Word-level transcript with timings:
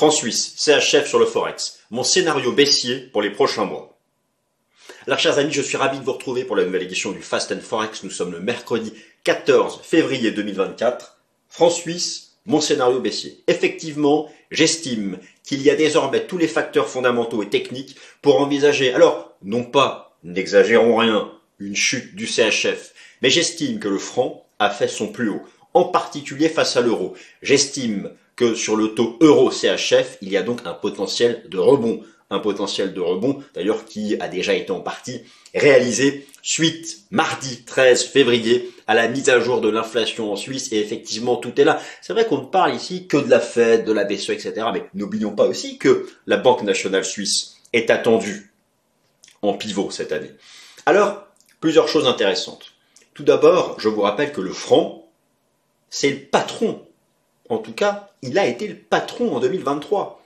France-Suisse, 0.00 0.54
CHF 0.56 1.06
sur 1.06 1.18
le 1.18 1.26
Forex, 1.26 1.80
mon 1.90 2.04
scénario 2.04 2.52
baissier 2.52 3.00
pour 3.12 3.20
les 3.20 3.28
prochains 3.28 3.66
mois. 3.66 3.98
Alors 5.06 5.18
chers 5.18 5.38
amis, 5.38 5.52
je 5.52 5.60
suis 5.60 5.76
ravi 5.76 5.98
de 5.98 6.04
vous 6.04 6.14
retrouver 6.14 6.44
pour 6.44 6.56
la 6.56 6.64
nouvelle 6.64 6.84
édition 6.84 7.12
du 7.12 7.20
Fast 7.20 7.52
and 7.52 7.60
Forex. 7.60 8.02
Nous 8.02 8.08
sommes 8.08 8.32
le 8.32 8.40
mercredi 8.40 8.94
14 9.24 9.82
février 9.82 10.30
2024. 10.30 11.20
France-Suisse, 11.50 12.38
mon 12.46 12.62
scénario 12.62 12.98
baissier. 13.00 13.44
Effectivement, 13.46 14.32
j'estime 14.50 15.18
qu'il 15.44 15.60
y 15.60 15.68
a 15.68 15.76
désormais 15.76 16.24
tous 16.24 16.38
les 16.38 16.48
facteurs 16.48 16.88
fondamentaux 16.88 17.42
et 17.42 17.50
techniques 17.50 17.96
pour 18.22 18.40
envisager, 18.40 18.94
alors 18.94 19.36
non 19.42 19.64
pas, 19.64 20.16
n'exagérons 20.24 20.96
rien, 20.96 21.30
une 21.58 21.76
chute 21.76 22.14
du 22.14 22.26
CHF, 22.26 22.94
mais 23.20 23.28
j'estime 23.28 23.78
que 23.78 23.88
le 23.88 23.98
franc 23.98 24.46
a 24.60 24.70
fait 24.70 24.88
son 24.88 25.08
plus 25.08 25.28
haut, 25.28 25.42
en 25.74 25.84
particulier 25.84 26.48
face 26.48 26.78
à 26.78 26.80
l'euro. 26.80 27.12
J'estime 27.42 28.12
que 28.40 28.54
sur 28.54 28.74
le 28.74 28.94
taux 28.94 29.18
euro-CHF, 29.20 30.16
il 30.22 30.30
y 30.30 30.38
a 30.38 30.42
donc 30.42 30.62
un 30.64 30.72
potentiel 30.72 31.44
de 31.50 31.58
rebond. 31.58 32.00
Un 32.30 32.38
potentiel 32.38 32.94
de 32.94 33.00
rebond, 33.00 33.42
d'ailleurs, 33.54 33.84
qui 33.84 34.16
a 34.18 34.28
déjà 34.28 34.54
été 34.54 34.70
en 34.70 34.80
partie 34.80 35.20
réalisé 35.54 36.26
suite, 36.40 37.00
mardi 37.10 37.64
13 37.64 38.04
février, 38.04 38.70
à 38.86 38.94
la 38.94 39.08
mise 39.08 39.28
à 39.28 39.40
jour 39.40 39.60
de 39.60 39.68
l'inflation 39.68 40.32
en 40.32 40.36
Suisse. 40.36 40.72
Et 40.72 40.80
effectivement, 40.80 41.36
tout 41.36 41.60
est 41.60 41.64
là. 41.64 41.82
C'est 42.00 42.14
vrai 42.14 42.24
qu'on 42.24 42.38
ne 42.38 42.46
parle 42.46 42.74
ici 42.74 43.06
que 43.06 43.18
de 43.18 43.28
la 43.28 43.40
Fed, 43.40 43.84
de 43.84 43.92
la 43.92 44.04
BCE, 44.04 44.30
etc. 44.30 44.68
Mais 44.72 44.86
n'oublions 44.94 45.32
pas 45.32 45.44
aussi 45.44 45.76
que 45.76 46.08
la 46.26 46.38
Banque 46.38 46.62
nationale 46.62 47.04
suisse 47.04 47.56
est 47.74 47.90
attendue 47.90 48.54
en 49.42 49.52
pivot 49.52 49.90
cette 49.90 50.12
année. 50.12 50.30
Alors, 50.86 51.26
plusieurs 51.60 51.88
choses 51.88 52.06
intéressantes. 52.06 52.72
Tout 53.12 53.24
d'abord, 53.24 53.78
je 53.78 53.90
vous 53.90 54.00
rappelle 54.00 54.32
que 54.32 54.40
le 54.40 54.52
franc, 54.52 55.10
c'est 55.90 56.10
le 56.10 56.20
patron 56.20 56.86
en 57.50 57.58
tout 57.58 57.72
cas, 57.72 58.09
il 58.22 58.38
a 58.38 58.46
été 58.46 58.68
le 58.68 58.76
patron 58.76 59.34
en 59.34 59.40
2023. 59.40 60.22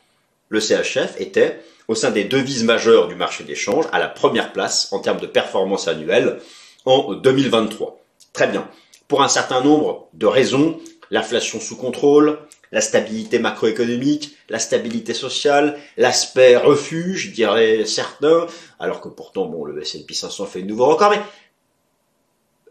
Le 0.48 0.60
CHF 0.60 1.20
était, 1.20 1.60
au 1.88 1.94
sein 1.94 2.10
des 2.10 2.24
devises 2.24 2.64
majeures 2.64 3.08
du 3.08 3.14
marché 3.14 3.44
d'échange, 3.44 3.86
à 3.92 3.98
la 3.98 4.08
première 4.08 4.52
place 4.52 4.92
en 4.92 4.98
termes 4.98 5.20
de 5.20 5.26
performance 5.26 5.88
annuelle 5.88 6.40
en 6.84 7.14
2023. 7.14 8.00
Très 8.32 8.48
bien. 8.48 8.68
Pour 9.08 9.22
un 9.22 9.28
certain 9.28 9.60
nombre 9.60 10.08
de 10.12 10.26
raisons, 10.26 10.80
l'inflation 11.10 11.60
sous 11.60 11.76
contrôle, 11.76 12.38
la 12.72 12.80
stabilité 12.80 13.38
macroéconomique, 13.38 14.36
la 14.48 14.58
stabilité 14.58 15.14
sociale, 15.14 15.78
l'aspect 15.96 16.56
refuge, 16.56 17.32
dirais 17.32 17.84
certains, 17.84 18.46
alors 18.80 19.00
que 19.00 19.08
pourtant, 19.08 19.46
bon, 19.46 19.64
le 19.64 19.80
S&P 19.80 20.12
500 20.12 20.46
fait 20.46 20.62
de 20.62 20.66
nouveau 20.66 20.86
record, 20.86 21.10
mais 21.10 21.20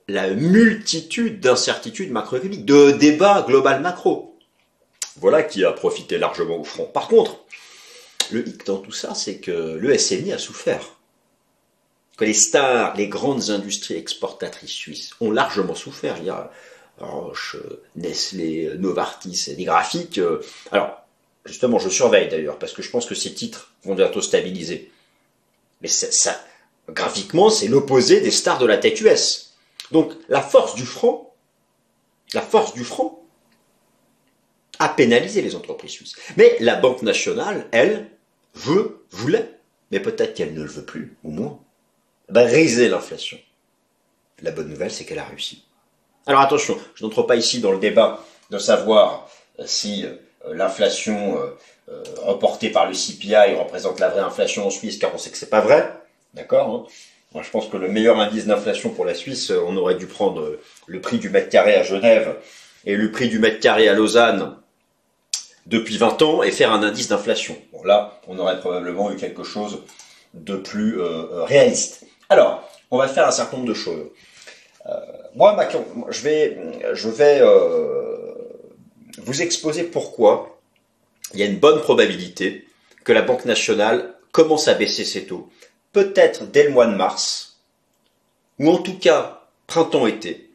la 0.10 0.30
multitude 0.32 1.40
d'incertitudes 1.40 2.12
macroéconomiques, 2.12 2.66
de 2.66 2.92
débats 2.92 3.46
global 3.48 3.82
macro. 3.82 4.33
Voilà 5.18 5.44
qui 5.44 5.64
a 5.64 5.72
profité 5.72 6.18
largement 6.18 6.58
au 6.58 6.64
front. 6.64 6.86
Par 6.86 7.08
contre, 7.08 7.38
le 8.32 8.48
hic 8.48 8.66
dans 8.66 8.78
tout 8.78 8.92
ça, 8.92 9.14
c'est 9.14 9.38
que 9.38 9.78
le 9.80 9.98
SMI 9.98 10.34
a 10.34 10.38
souffert. 10.38 10.96
Que 12.18 12.26
les 12.26 12.34
stars, 12.34 12.96
les 12.96 13.08
grandes 13.08 13.50
industries 13.50 13.96
exportatrices 13.96 14.72
suisses 14.72 15.12
ont 15.20 15.32
largement 15.32 15.76
souffert. 15.76 16.18
Il 16.20 16.26
y 16.26 16.30
a 16.30 16.52
Roche, 17.00 17.58
Nestlé, 17.96 18.72
Novartis, 18.78 19.54
des 19.56 19.64
graphiques. 19.64 20.20
Euh, 20.20 20.44
alors, 20.72 21.04
justement, 21.46 21.80
je 21.80 21.90
surveille 21.90 22.30
d'ailleurs, 22.30 22.60
parce 22.60 22.74
que 22.74 22.82
je 22.82 22.90
pense 22.90 23.06
que 23.06 23.16
ces 23.16 23.34
titres 23.34 23.72
vont 23.84 23.96
bientôt 23.96 24.22
stabiliser. 24.22 24.92
Mais 25.82 25.88
ça, 25.88 26.40
graphiquement, 26.90 27.50
c'est 27.50 27.68
l'opposé 27.68 28.22
des 28.22 28.32
stars 28.32 28.60
de 28.60 28.66
la 28.66 28.78
tech 28.78 29.02
US. 29.02 29.54
Donc, 29.92 30.14
la 30.30 30.42
force 30.42 30.76
du 30.76 30.86
franc, 30.86 31.34
la 32.34 32.42
force 32.42 32.74
du 32.74 32.84
franc, 32.84 33.23
à 34.80 34.90
pénaliser 34.90 35.42
les 35.42 35.56
entreprises 35.56 35.92
suisses. 35.92 36.16
Mais 36.38 36.56
la 36.60 36.76
Banque 36.76 37.02
nationale, 37.02 37.68
elle, 37.72 38.08
veut, 38.56 39.04
voulait, 39.12 39.50
mais 39.92 40.00
peut-être 40.00 40.34
qu'elle 40.34 40.54
ne 40.54 40.64
le 40.64 40.70
veut 40.70 40.86
plus, 40.86 41.16
au 41.24 41.30
moins, 41.30 41.60
briser 42.30 42.90
l'inflation. 42.90 43.38
La 44.42 44.52
bonne 44.52 44.70
nouvelle, 44.70 44.92
c'est 44.92 45.06
qu'elle 45.06 45.20
a 45.20 45.26
réussi. 45.26 45.64
Alors 46.26 46.42
attention, 46.42 46.78
je 46.96 47.04
n'entre 47.04 47.24
pas 47.24 47.36
ici 47.36 47.60
dans 47.60 47.72
le 47.72 47.80
débat 47.80 48.24
de 48.50 48.58
savoir 48.58 49.30
euh, 49.60 49.64
si 49.66 50.06
euh, 50.06 50.54
l'inflation 50.54 51.38
euh, 51.38 52.04
reportée 52.22 52.70
par 52.70 52.88
le 52.88 52.94
CPI 52.94 53.56
représente 53.56 54.00
la 54.00 54.10
vraie 54.10 54.22
inflation 54.22 54.66
en 54.66 54.70
Suisse, 54.70 54.98
car 54.98 55.14
on 55.14 55.18
sait 55.18 55.30
que 55.30 55.38
c'est 55.38 55.50
pas 55.50 55.62
vrai. 55.62 55.94
D'accord 56.34 56.70
hein. 56.70 56.94
Moi, 57.34 57.44
je 57.44 57.50
pense 57.50 57.68
que 57.68 57.78
le 57.78 57.88
meilleur 57.88 58.20
indice 58.20 58.46
d'inflation 58.46 58.92
pour 58.92 59.06
la 59.06 59.16
Suisse, 59.16 59.52
on 59.52 59.76
aurait 59.76 59.96
dû 59.96 60.06
prendre 60.06 60.60
le 60.86 61.02
prix 61.02 61.18
du 61.18 61.30
mètre 61.30 61.50
carré 61.50 61.76
à 61.76 61.82
Genève 61.82 62.38
et 62.86 62.96
le 62.96 63.12
prix 63.12 63.28
du 63.28 63.40
mètre 63.40 63.60
carré 63.60 63.90
à 63.90 63.94
Lausanne 63.94 64.56
depuis 65.66 65.98
20 65.98 66.22
ans 66.22 66.44
et 66.44 66.52
faire 66.52 66.72
un 66.72 66.84
indice 66.84 67.08
d'inflation. 67.08 67.58
Là, 67.86 68.20
on 68.28 68.38
aurait 68.40 68.60
probablement 68.60 69.12
eu 69.12 69.16
quelque 69.16 69.44
chose 69.44 69.80
de 70.34 70.56
plus 70.56 71.00
euh, 71.00 71.26
euh, 71.32 71.44
réaliste. 71.44 72.06
Alors, 72.30 72.70
on 72.92 72.98
va 72.98 73.08
faire 73.08 73.28
un 73.28 73.32
certain 73.32 73.58
nombre 73.58 73.70
de 73.70 73.74
choses. 73.74 74.08
Euh, 74.86 74.92
moi, 75.36 75.58
je 76.10 76.22
vais 76.22 77.42
vous 79.18 79.42
exposer 79.42 79.84
pourquoi 79.84 80.60
il 81.34 81.40
y 81.40 81.44
a 81.44 81.46
une 81.46 81.60
bonne 81.60 81.82
probabilité 81.82 82.68
que 83.04 83.14
la 83.14 83.22
Banque 83.22 83.46
nationale 83.46 84.14
commence 84.32 84.68
à 84.68 84.74
baisser 84.74 85.06
ses 85.06 85.26
taux, 85.26 85.50
peut-être 85.92 86.46
dès 86.46 86.64
le 86.64 86.72
mois 86.72 86.86
de 86.86 86.96
mars, 86.96 87.60
ou 88.60 88.70
en 88.70 88.78
tout 88.78 88.98
cas 88.98 89.48
printemps-été, 89.68 90.50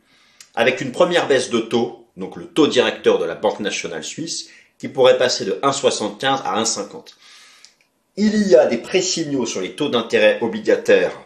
avec 0.55 0.81
une 0.81 0.93
première 0.93 1.29
baisse 1.29 1.51
de 1.51 1.61
taux, 1.61 2.07
donc 2.17 2.37
le 2.37 2.47
taux 2.47 2.67
directeur 2.67 3.19
de 3.19 3.25
la 3.25 3.35
Banque 3.35 3.61
nationale 3.61 4.05
suisse, 4.05 4.51
qui 4.79 4.89
pourrait 4.89 5.19
passer 5.19 5.45
de 5.45 5.53
1,75 5.63 6.43
à 6.45 6.63
1,50. 6.63 7.15
Il 8.17 8.49
y 8.49 8.57
a 8.57 8.67
des 8.67 8.79
pré-signaux 8.79 9.47
sur 9.47 9.61
les 9.61 9.75
taux 9.75 9.89
d'intérêt 9.89 10.39
obligataires 10.41 11.19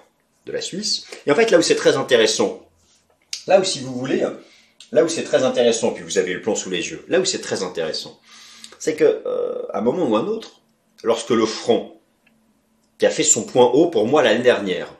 de 0.46 0.52
la 0.52 0.60
Suisse. 0.60 1.06
Et 1.26 1.32
en 1.32 1.34
fait, 1.34 1.50
là 1.50 1.58
où 1.58 1.62
c'est 1.62 1.74
très 1.74 1.96
intéressant, 1.96 2.66
là 3.46 3.60
où 3.60 3.64
si 3.64 3.80
vous 3.80 3.94
voulez, 3.94 4.24
là 4.90 5.04
où 5.04 5.08
c'est 5.08 5.24
très 5.24 5.44
intéressant, 5.44 5.92
puis 5.92 6.02
vous 6.02 6.18
avez 6.18 6.34
le 6.34 6.42
plan 6.42 6.54
sous 6.54 6.70
les 6.70 6.90
yeux, 6.90 7.04
là 7.08 7.20
où 7.20 7.24
c'est 7.24 7.40
très 7.40 7.62
intéressant, 7.62 8.20
c'est 8.78 8.96
que 8.96 9.22
euh, 9.26 9.62
à 9.72 9.78
un 9.78 9.80
moment 9.80 10.06
ou 10.06 10.16
un 10.16 10.26
autre, 10.26 10.60
lorsque 11.02 11.30
le 11.30 11.46
franc, 11.46 11.96
qui 12.98 13.06
a 13.06 13.10
fait 13.10 13.22
son 13.22 13.44
point 13.44 13.66
haut 13.66 13.86
pour 13.86 14.06
moi 14.06 14.22
l'année 14.22 14.42
dernière, 14.42 14.94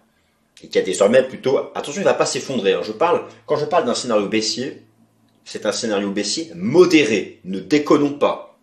et 0.62 0.68
qui 0.68 0.78
a 0.78 0.82
désormais 0.82 1.22
plutôt, 1.22 1.58
attention, 1.74 2.00
il 2.00 2.04
ne 2.04 2.10
va 2.10 2.14
pas 2.14 2.26
s'effondrer. 2.26 2.74
Hein. 2.74 2.82
Je 2.84 2.92
parle, 2.92 3.26
quand 3.46 3.56
je 3.56 3.64
parle 3.64 3.84
d'un 3.84 3.94
scénario 3.94 4.28
baissier, 4.28 4.82
c'est 5.44 5.66
un 5.66 5.72
scénario 5.72 6.10
baissier 6.10 6.52
modéré. 6.54 7.40
Ne 7.44 7.60
déconnons 7.60 8.14
pas. 8.14 8.58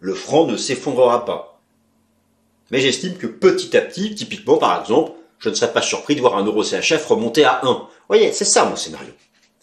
Le 0.00 0.14
franc 0.14 0.46
ne 0.46 0.56
s'effondrera 0.56 1.24
pas. 1.24 1.60
Mais 2.70 2.80
j'estime 2.80 3.16
que 3.16 3.26
petit 3.26 3.76
à 3.76 3.80
petit, 3.80 4.14
typiquement 4.14 4.56
par 4.56 4.80
exemple, 4.80 5.12
je 5.38 5.48
ne 5.48 5.54
serais 5.54 5.72
pas 5.72 5.82
surpris 5.82 6.14
de 6.14 6.20
voir 6.20 6.36
un 6.36 6.44
euro 6.44 6.62
CHF 6.62 7.04
remonter 7.06 7.44
à 7.44 7.60
1. 7.64 7.72
Vous 7.72 7.86
voyez, 8.08 8.32
c'est 8.32 8.44
ça 8.44 8.64
mon 8.64 8.76
scénario. 8.76 9.12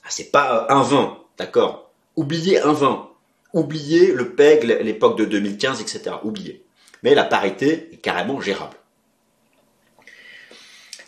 Ah, 0.03 0.08
c'est 0.09 0.31
pas 0.31 0.68
un 0.70 0.84
20, 0.84 1.18
d'accord 1.38 1.90
Oubliez 2.16 2.59
un 2.59 2.74
20. 2.74 3.09
Oubliez 3.53 4.12
le 4.12 4.36
PEG, 4.36 4.64
l'époque 4.64 5.18
de 5.18 5.26
2015, 5.26 5.81
etc. 5.81 6.18
Oubliez. 6.24 6.64
Mais 7.02 7.16
la 7.16 7.24
parité 7.24 7.90
est 7.94 7.97
carrément 7.97 8.41
gérable. 8.41 8.76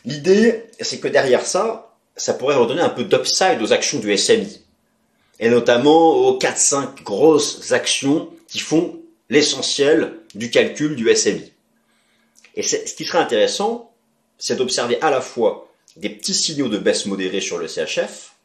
L'idée, 0.06 0.66
c'est 0.80 1.00
que 1.00 1.08
derrière 1.08 1.46
ça, 1.46 1.94
ça 2.16 2.34
pourrait 2.34 2.56
redonner 2.56 2.82
un 2.82 2.90
peu 2.90 3.04
d'upside 3.04 3.62
aux 3.62 3.74
actions 3.74 4.00
du 4.00 4.18
SMI 4.18 4.62
et 5.42 5.50
notamment 5.50 6.28
aux 6.28 6.38
4-5 6.38 7.04
grosses 7.04 7.72
actions 7.72 8.30
qui 8.48 8.60
font 8.60 9.02
l'essentiel 9.30 10.20
du 10.36 10.52
calcul 10.52 10.96
du 10.96 11.14
SMI. 11.14 11.52
Et 12.56 12.64
ce 12.64 12.94
qui 12.94 13.06
serait 13.06 13.18
intéressant, 13.18 13.92
c'est 14.38 14.56
d'observer 14.56 15.02
à 15.02 15.10
la 15.10 15.20
fois 15.20 15.72
des 15.98 16.10
petits 16.10 16.34
signaux 16.34 16.70
de 16.70 16.78
baisse 16.78 17.06
modérée 17.06 17.42
sur 17.42 17.58
le 17.58 17.68
CHF, 17.68 18.36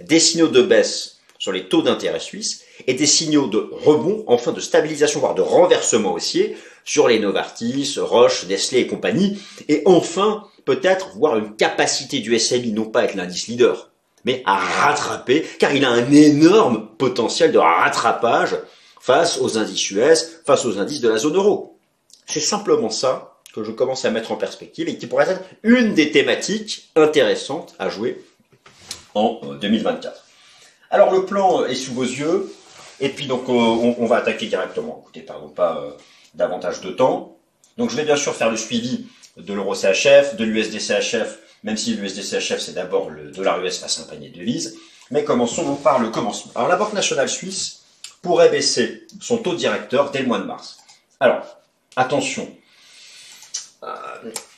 des 0.00 0.18
signaux 0.18 0.48
de 0.48 0.62
baisse 0.62 1.18
sur 1.38 1.52
les 1.52 1.68
taux 1.68 1.82
d'intérêt 1.82 2.20
suisses 2.20 2.62
et 2.86 2.94
des 2.94 3.06
signaux 3.06 3.46
de 3.46 3.68
rebond, 3.70 4.24
enfin 4.26 4.52
de 4.52 4.60
stabilisation, 4.60 5.20
voire 5.20 5.34
de 5.34 5.42
renversement 5.42 6.12
haussier 6.12 6.56
sur 6.84 7.08
les 7.08 7.18
Novartis, 7.18 7.96
Roche, 7.98 8.46
Nestlé 8.46 8.80
et 8.80 8.86
compagnie, 8.86 9.38
et 9.68 9.82
enfin 9.84 10.44
peut-être 10.64 11.16
voir 11.16 11.38
une 11.38 11.56
capacité 11.56 12.18
du 12.18 12.38
SMI, 12.38 12.72
non 12.72 12.86
pas 12.86 13.04
être 13.04 13.14
l'indice 13.14 13.46
leader, 13.46 13.89
mais 14.24 14.42
à 14.46 14.56
rattraper, 14.56 15.46
car 15.58 15.74
il 15.74 15.84
a 15.84 15.90
un 15.90 16.10
énorme 16.12 16.88
potentiel 16.98 17.52
de 17.52 17.58
rattrapage 17.58 18.56
face 19.00 19.38
aux 19.38 19.58
indices 19.58 19.90
US, 19.90 20.40
face 20.44 20.64
aux 20.64 20.78
indices 20.78 21.00
de 21.00 21.08
la 21.08 21.18
zone 21.18 21.36
euro. 21.36 21.78
C'est 22.26 22.40
simplement 22.40 22.90
ça 22.90 23.38
que 23.54 23.64
je 23.64 23.72
commence 23.72 24.04
à 24.04 24.10
mettre 24.10 24.32
en 24.32 24.36
perspective 24.36 24.88
et 24.88 24.96
qui 24.96 25.06
pourrait 25.06 25.28
être 25.28 25.42
une 25.62 25.94
des 25.94 26.10
thématiques 26.10 26.90
intéressantes 26.94 27.74
à 27.78 27.88
jouer 27.88 28.22
en 29.14 29.40
2024. 29.60 30.06
Euh, 30.06 30.18
Alors 30.90 31.12
le 31.12 31.24
plan 31.24 31.64
est 31.64 31.74
sous 31.74 31.92
vos 31.92 32.04
yeux, 32.04 32.52
et 33.00 33.08
puis 33.08 33.26
donc 33.26 33.48
euh, 33.48 33.52
on, 33.52 34.06
va 34.06 34.16
attaquer 34.16 34.46
directement. 34.46 35.00
Écoutez, 35.02 35.22
pardon 35.22 35.48
pas 35.48 35.78
euh, 35.78 35.90
davantage 36.34 36.80
de 36.80 36.90
temps. 36.90 37.36
Donc 37.76 37.90
je 37.90 37.96
vais 37.96 38.04
bien 38.04 38.16
sûr 38.16 38.34
faire 38.34 38.50
le 38.50 38.56
suivi 38.56 39.06
de 39.36 39.52
l'euro 39.52 39.74
CHF, 39.74 40.36
de 40.36 40.44
l'USD 40.44 40.78
CHF 40.78 41.38
même 41.62 41.76
si 41.76 41.94
l'USDCHF 41.94 42.58
c'est 42.58 42.74
d'abord 42.74 43.10
le 43.10 43.30
dollar 43.30 43.64
US 43.64 43.78
face 43.78 43.98
à 43.98 44.02
un 44.02 44.04
panier 44.06 44.30
de 44.30 44.38
devises. 44.38 44.76
Mais 45.10 45.24
commençons 45.24 45.74
par 45.76 45.98
le 45.98 46.10
commencement. 46.10 46.52
Alors 46.54 46.68
la 46.68 46.76
Banque 46.76 46.92
nationale 46.92 47.28
suisse 47.28 47.82
pourrait 48.22 48.50
baisser 48.50 49.06
son 49.20 49.38
taux 49.38 49.54
directeur 49.54 50.10
dès 50.10 50.20
le 50.20 50.26
mois 50.26 50.38
de 50.38 50.44
mars. 50.44 50.78
Alors, 51.18 51.58
attention. 51.96 52.48
Euh, 53.82 53.86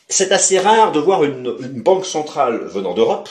c'est 0.08 0.32
assez 0.32 0.58
rare 0.58 0.93
de 0.93 1.00
voir 1.00 1.25
une, 1.25 1.56
une 1.60 1.82
banque 1.82 2.04
centrale 2.04 2.64
venant 2.66 2.93
d'Europe 2.93 3.28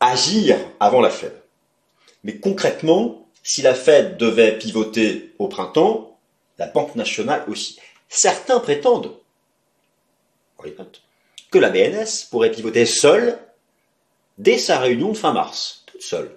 agir 0.00 0.58
avant 0.80 1.00
la 1.00 1.10
Fed. 1.10 1.32
Mais 2.22 2.36
concrètement, 2.36 3.26
si 3.42 3.62
la 3.62 3.74
Fed 3.74 4.16
devait 4.16 4.58
pivoter 4.58 5.34
au 5.38 5.48
printemps, 5.48 6.18
la 6.58 6.66
Banque 6.66 6.94
nationale 6.94 7.44
aussi. 7.48 7.78
Certains 8.08 8.60
prétendent 8.60 9.12
que 11.54 11.58
la 11.60 11.70
BNS 11.70 12.26
pourrait 12.32 12.50
pivoter 12.50 12.84
seule 12.84 13.38
dès 14.38 14.58
sa 14.58 14.80
réunion 14.80 15.12
de 15.12 15.16
fin 15.16 15.32
mars, 15.32 15.84
toute 15.86 16.02
seule. 16.02 16.36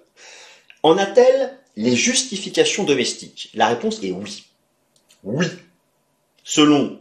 En 0.84 0.96
a-t-elle 1.00 1.58
les 1.76 1.96
justifications 1.96 2.84
domestiques? 2.84 3.50
La 3.56 3.66
réponse 3.66 4.04
est 4.04 4.12
oui. 4.12 4.46
Oui. 5.24 5.48
Selon 6.44 7.00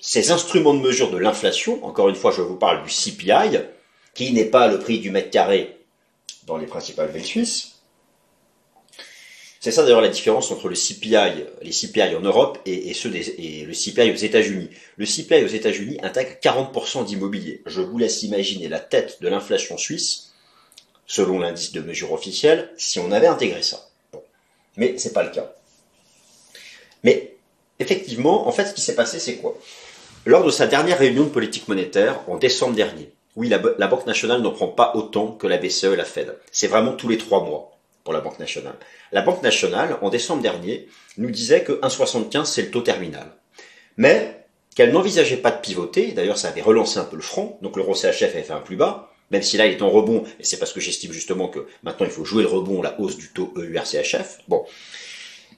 ces 0.00 0.32
instruments 0.32 0.74
de 0.74 0.80
mesure 0.80 1.12
de 1.12 1.18
l'inflation, 1.18 1.84
encore 1.84 2.08
une 2.08 2.16
fois 2.16 2.32
je 2.32 2.42
vous 2.42 2.56
parle 2.56 2.82
du 2.82 2.90
CPI, 2.90 3.60
qui 4.14 4.32
n'est 4.32 4.44
pas 4.44 4.66
le 4.66 4.80
prix 4.80 4.98
du 4.98 5.12
mètre 5.12 5.30
carré 5.30 5.78
dans 6.48 6.56
les 6.56 6.66
principales 6.66 7.12
villes 7.12 7.24
suisses, 7.24 7.71
c'est 9.62 9.70
ça 9.70 9.84
d'ailleurs 9.84 10.00
la 10.00 10.08
différence 10.08 10.50
entre 10.50 10.68
le 10.68 10.74
CPI, 10.74 11.44
les 11.62 11.70
CPI 11.70 12.16
en 12.16 12.20
Europe 12.20 12.58
et, 12.66 12.92
ceux 12.94 13.10
des, 13.10 13.64
le 13.64 13.72
CPI 13.72 14.10
aux 14.10 14.16
États-Unis. 14.16 14.68
Le 14.96 15.06
CPI 15.06 15.44
aux 15.44 15.54
États-Unis 15.54 15.98
intègre 16.02 16.32
40% 16.42 17.04
d'immobilier. 17.04 17.62
Je 17.66 17.80
vous 17.80 17.96
laisse 17.96 18.24
imaginer 18.24 18.68
la 18.68 18.80
tête 18.80 19.18
de 19.22 19.28
l'inflation 19.28 19.78
suisse, 19.78 20.32
selon 21.06 21.38
l'indice 21.38 21.70
de 21.70 21.80
mesure 21.80 22.12
officiel, 22.12 22.72
si 22.76 22.98
on 22.98 23.12
avait 23.12 23.28
intégré 23.28 23.62
ça. 23.62 23.88
Bon. 24.12 24.20
Mais 24.76 24.98
c'est 24.98 25.12
pas 25.12 25.22
le 25.22 25.30
cas. 25.30 25.54
Mais 27.04 27.36
effectivement, 27.78 28.48
en 28.48 28.50
fait, 28.50 28.66
ce 28.66 28.74
qui 28.74 28.80
s'est 28.80 28.96
passé, 28.96 29.20
c'est 29.20 29.36
quoi? 29.36 29.56
Lors 30.26 30.44
de 30.44 30.50
sa 30.50 30.66
dernière 30.66 30.98
réunion 30.98 31.22
de 31.22 31.28
politique 31.28 31.68
monétaire 31.68 32.18
en 32.26 32.36
décembre 32.36 32.74
dernier, 32.74 33.12
oui, 33.36 33.48
la 33.48 33.86
Banque 33.86 34.06
nationale 34.08 34.42
n'en 34.42 34.50
prend 34.50 34.66
pas 34.66 34.90
autant 34.96 35.28
que 35.28 35.46
la 35.46 35.56
BCE 35.56 35.84
et 35.84 35.96
la 35.96 36.04
Fed. 36.04 36.36
C'est 36.50 36.66
vraiment 36.66 36.94
tous 36.94 37.08
les 37.08 37.16
trois 37.16 37.44
mois 37.44 37.71
pour 38.04 38.12
la 38.12 38.20
Banque 38.20 38.38
nationale. 38.38 38.76
La 39.12 39.22
Banque 39.22 39.42
nationale, 39.42 39.98
en 40.02 40.10
décembre 40.10 40.42
dernier, 40.42 40.88
nous 41.18 41.30
disait 41.30 41.62
que 41.62 41.72
1,75 41.72 42.44
c'est 42.44 42.62
le 42.62 42.70
taux 42.70 42.80
terminal. 42.80 43.32
Mais 43.96 44.44
qu'elle 44.74 44.92
n'envisageait 44.92 45.36
pas 45.36 45.50
de 45.50 45.60
pivoter, 45.60 46.12
d'ailleurs 46.12 46.38
ça 46.38 46.48
avait 46.48 46.62
relancé 46.62 46.98
un 46.98 47.04
peu 47.04 47.16
le 47.16 47.22
front, 47.22 47.58
donc 47.62 47.76
l'euro 47.76 47.94
CHF 47.94 48.22
avait 48.22 48.42
fait 48.42 48.52
un 48.52 48.60
plus 48.60 48.76
bas, 48.76 49.12
même 49.30 49.42
si 49.42 49.56
là 49.56 49.66
il 49.66 49.72
est 49.72 49.82
en 49.82 49.90
rebond, 49.90 50.24
et 50.40 50.44
c'est 50.44 50.58
parce 50.58 50.72
que 50.72 50.80
j'estime 50.80 51.12
justement 51.12 51.48
que 51.48 51.66
maintenant 51.82 52.06
il 52.06 52.12
faut 52.12 52.24
jouer 52.24 52.42
le 52.42 52.48
rebond, 52.48 52.82
la 52.82 52.98
hausse 53.00 53.16
du 53.16 53.28
taux 53.28 53.52
EUR-CHF. 53.56 54.40
Bon, 54.48 54.64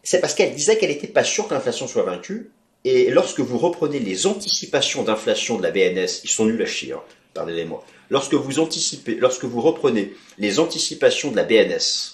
c'est 0.02 0.20
parce 0.20 0.34
qu'elle 0.34 0.54
disait 0.54 0.78
qu'elle 0.78 0.90
n'était 0.90 1.06
pas 1.06 1.24
sûre 1.24 1.48
que 1.48 1.54
l'inflation 1.54 1.86
soit 1.86 2.02
vaincue, 2.02 2.50
et 2.84 3.10
lorsque 3.10 3.40
vous 3.40 3.58
reprenez 3.58 3.98
les 3.98 4.26
anticipations 4.26 5.02
d'inflation 5.02 5.56
de 5.56 5.62
la 5.62 5.70
BNS, 5.70 6.20
ils 6.24 6.30
sont 6.30 6.44
nuls 6.44 6.60
à 6.62 6.66
chier, 6.66 6.92
hein, 6.92 7.00
pardonnez-moi. 7.32 7.84
Lorsque 8.10 8.34
vous 8.34 8.58
anticipez, 8.58 9.14
lorsque 9.14 9.44
vous 9.44 9.62
reprenez 9.62 10.12
les 10.38 10.60
anticipations 10.60 11.30
de 11.30 11.36
la 11.36 11.44
BNS 11.44 12.13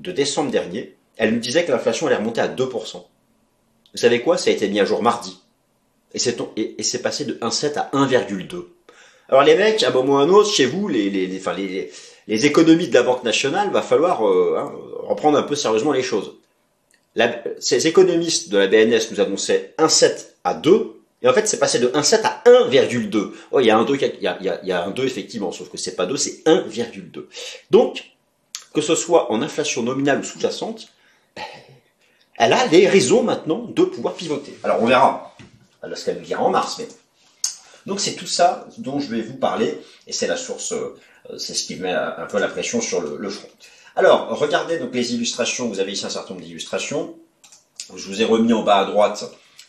de 0.00 0.12
décembre 0.12 0.50
dernier, 0.50 0.96
elle 1.16 1.34
nous 1.34 1.40
disait 1.40 1.64
que 1.64 1.72
l'inflation 1.72 2.06
allait 2.06 2.16
remonter 2.16 2.40
à 2.40 2.48
2%. 2.48 3.04
Vous 3.92 3.98
savez 3.98 4.20
quoi? 4.20 4.38
Ça 4.38 4.50
a 4.50 4.52
été 4.52 4.68
mis 4.68 4.80
à 4.80 4.84
jour 4.84 5.02
mardi. 5.02 5.38
Et 6.14 6.18
c'est 6.18 7.02
passé 7.02 7.24
de 7.24 7.34
1,7 7.34 7.78
à 7.78 7.90
1,2. 7.92 8.64
Alors 9.28 9.44
les 9.44 9.54
mecs, 9.54 9.82
à 9.82 9.88
un 9.88 9.92
moment 9.92 10.14
ou 10.14 10.16
à 10.16 10.22
un 10.22 10.28
autre, 10.28 10.50
chez 10.50 10.66
vous, 10.66 10.88
les, 10.88 11.08
les, 11.08 11.26
les, 11.26 11.90
les, 12.26 12.46
économies 12.46 12.88
de 12.88 12.94
la 12.94 13.04
Banque 13.04 13.22
nationale, 13.22 13.70
va 13.70 13.80
falloir 13.82 14.26
euh, 14.26 14.56
hein, 14.58 14.72
reprendre 15.04 15.38
un 15.38 15.42
peu 15.42 15.54
sérieusement 15.54 15.92
les 15.92 16.02
choses. 16.02 16.34
Ces 17.60 17.86
économistes 17.86 18.50
de 18.50 18.58
la 18.58 18.66
BNS 18.66 19.10
nous 19.12 19.20
annonçaient 19.20 19.74
1,7 19.78 20.26
à 20.42 20.54
2, 20.54 20.96
et 21.22 21.28
en 21.28 21.32
fait 21.32 21.46
c'est 21.46 21.58
passé 21.58 21.78
de 21.78 21.88
1,7 21.88 22.22
à 22.24 22.42
1,2. 22.46 23.30
Oh, 23.52 23.60
il 23.60 23.66
y 23.66 23.70
a 23.70 23.78
un 23.78 23.84
2, 23.84 23.94
il 23.94 24.00
y 24.00 24.26
a, 24.26 24.36
il 24.40 24.46
y 24.46 24.48
a, 24.48 24.60
il 24.62 24.68
y 24.68 24.72
a 24.72 24.84
un 24.84 24.90
2 24.90 25.04
effectivement, 25.04 25.52
sauf 25.52 25.68
que 25.68 25.76
c'est 25.76 25.94
pas 25.94 26.06
2, 26.06 26.16
c'est 26.16 26.42
1,2. 26.46 27.26
Donc, 27.70 28.04
que 28.74 28.80
ce 28.80 28.94
soit 28.94 29.32
en 29.32 29.42
inflation 29.42 29.82
nominale 29.82 30.20
ou 30.20 30.24
sous-jacente, 30.24 30.88
elle 32.36 32.52
a 32.52 32.66
les 32.66 32.88
raisons 32.88 33.22
maintenant 33.22 33.58
de 33.58 33.84
pouvoir 33.84 34.14
pivoter. 34.14 34.58
Alors 34.62 34.82
on 34.82 34.86
verra 34.86 35.34
ce 35.94 36.04
qu'elle 36.04 36.18
nous 36.18 36.24
dira 36.24 36.42
en 36.42 36.50
mars. 36.50 36.76
Mais... 36.78 36.88
Donc 37.86 38.00
c'est 38.00 38.14
tout 38.14 38.26
ça 38.26 38.66
dont 38.78 39.00
je 39.00 39.08
vais 39.08 39.22
vous 39.22 39.36
parler, 39.36 39.78
et 40.06 40.12
c'est 40.12 40.26
la 40.26 40.36
source, 40.36 40.72
euh, 40.72 40.96
c'est 41.38 41.54
ce 41.54 41.64
qui 41.64 41.76
met 41.76 41.92
un 41.92 42.26
peu 42.26 42.38
la 42.38 42.48
pression 42.48 42.80
sur 42.80 43.00
le, 43.00 43.30
front. 43.30 43.48
Alors, 43.96 44.28
regardez 44.38 44.78
donc 44.78 44.94
les 44.94 45.14
illustrations, 45.14 45.68
vous 45.68 45.80
avez 45.80 45.92
ici 45.92 46.06
un 46.06 46.10
certain 46.10 46.34
nombre 46.34 46.44
d'illustrations. 46.44 47.16
Je 47.94 48.06
vous 48.06 48.22
ai 48.22 48.24
remis 48.24 48.52
en 48.52 48.62
bas 48.62 48.78
à 48.78 48.84
droite 48.84 49.24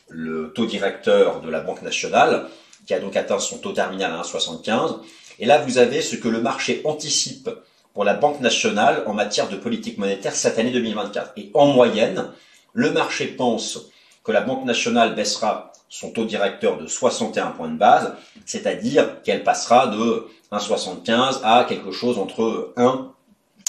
le 0.09 0.51
taux 0.53 0.65
directeur 0.65 1.41
de 1.41 1.49
la 1.49 1.61
Banque 1.61 1.81
nationale, 1.81 2.47
qui 2.85 2.93
a 2.93 2.99
donc 2.99 3.15
atteint 3.15 3.39
son 3.39 3.57
taux 3.57 3.71
terminal 3.71 4.11
à 4.11 4.21
1,75. 4.21 4.99
Et 5.39 5.45
là, 5.45 5.59
vous 5.59 5.77
avez 5.77 6.01
ce 6.01 6.15
que 6.15 6.27
le 6.27 6.41
marché 6.41 6.81
anticipe 6.83 7.49
pour 7.93 8.03
la 8.03 8.13
Banque 8.13 8.39
nationale 8.39 9.03
en 9.05 9.13
matière 9.13 9.49
de 9.49 9.55
politique 9.55 9.97
monétaire 9.97 10.33
cette 10.33 10.59
année 10.59 10.71
2024. 10.71 11.33
Et 11.37 11.51
en 11.53 11.67
moyenne, 11.67 12.29
le 12.73 12.91
marché 12.91 13.27
pense 13.27 13.79
que 14.23 14.31
la 14.31 14.41
Banque 14.41 14.65
nationale 14.65 15.15
baissera 15.15 15.71
son 15.89 16.11
taux 16.11 16.25
directeur 16.25 16.77
de 16.77 16.87
61 16.87 17.47
points 17.51 17.67
de 17.67 17.77
base, 17.77 18.13
c'est-à-dire 18.45 19.21
qu'elle 19.23 19.43
passera 19.43 19.87
de 19.87 20.27
1,75 20.51 21.41
à 21.43 21.65
quelque 21.65 21.91
chose 21.91 22.17
entre 22.17 22.73
1 22.77 23.11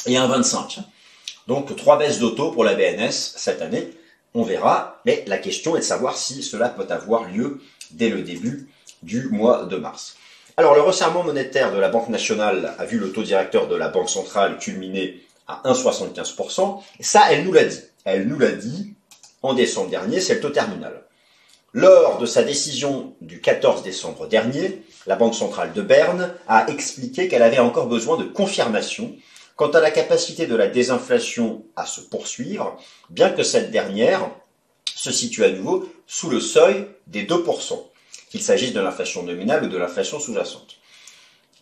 et 0.06 0.14
1,25. 0.14 0.78
Donc 1.48 1.74
trois 1.74 1.98
baisses 1.98 2.20
de 2.20 2.28
pour 2.28 2.64
la 2.64 2.74
BNS 2.74 3.10
cette 3.10 3.60
année, 3.60 3.90
on 4.34 4.44
verra, 4.44 5.00
mais 5.04 5.24
la 5.26 5.38
question 5.38 5.76
est 5.76 5.80
de 5.80 5.84
savoir 5.84 6.16
si 6.16 6.42
cela 6.42 6.68
peut 6.68 6.86
avoir 6.88 7.24
lieu 7.24 7.60
dès 7.90 8.08
le 8.08 8.22
début 8.22 8.70
du 9.02 9.28
mois 9.28 9.64
de 9.64 9.76
mars. 9.76 10.16
Alors, 10.58 10.74
le 10.74 10.82
resserrement 10.82 11.22
monétaire 11.22 11.72
de 11.72 11.78
la 11.78 11.88
Banque 11.88 12.10
nationale 12.10 12.74
a 12.78 12.84
vu 12.84 12.98
le 12.98 13.10
taux 13.10 13.22
directeur 13.22 13.68
de 13.68 13.74
la 13.74 13.88
Banque 13.88 14.10
centrale 14.10 14.58
culminer 14.58 15.22
à 15.48 15.62
1,75%. 15.64 16.82
Et 17.00 17.02
ça, 17.02 17.22
elle 17.30 17.44
nous 17.44 17.52
l'a 17.52 17.64
dit. 17.64 17.80
Elle 18.04 18.28
nous 18.28 18.38
l'a 18.38 18.52
dit 18.52 18.92
en 19.42 19.54
décembre 19.54 19.88
dernier, 19.88 20.20
c'est 20.20 20.34
le 20.34 20.40
taux 20.40 20.50
terminal. 20.50 21.04
Lors 21.72 22.18
de 22.18 22.26
sa 22.26 22.42
décision 22.42 23.14
du 23.22 23.40
14 23.40 23.82
décembre 23.82 24.26
dernier, 24.26 24.82
la 25.06 25.16
Banque 25.16 25.34
centrale 25.34 25.72
de 25.72 25.80
Berne 25.80 26.34
a 26.46 26.68
expliqué 26.68 27.28
qu'elle 27.28 27.42
avait 27.42 27.58
encore 27.58 27.86
besoin 27.86 28.18
de 28.18 28.24
confirmation 28.24 29.14
quant 29.56 29.70
à 29.70 29.80
la 29.80 29.90
capacité 29.90 30.46
de 30.46 30.54
la 30.54 30.66
désinflation 30.66 31.64
à 31.76 31.86
se 31.86 32.02
poursuivre, 32.02 32.76
bien 33.08 33.30
que 33.30 33.42
cette 33.42 33.70
dernière 33.70 34.30
se 34.84 35.10
situe 35.10 35.44
à 35.44 35.50
nouveau 35.50 35.88
sous 36.06 36.28
le 36.28 36.40
seuil 36.40 36.88
des 37.06 37.24
2% 37.24 37.91
qu'il 38.32 38.42
s'agisse 38.42 38.72
de 38.72 38.80
l'inflation 38.80 39.24
nominale 39.24 39.64
ou 39.64 39.68
de 39.68 39.76
l'inflation 39.76 40.18
sous-jacente. 40.18 40.78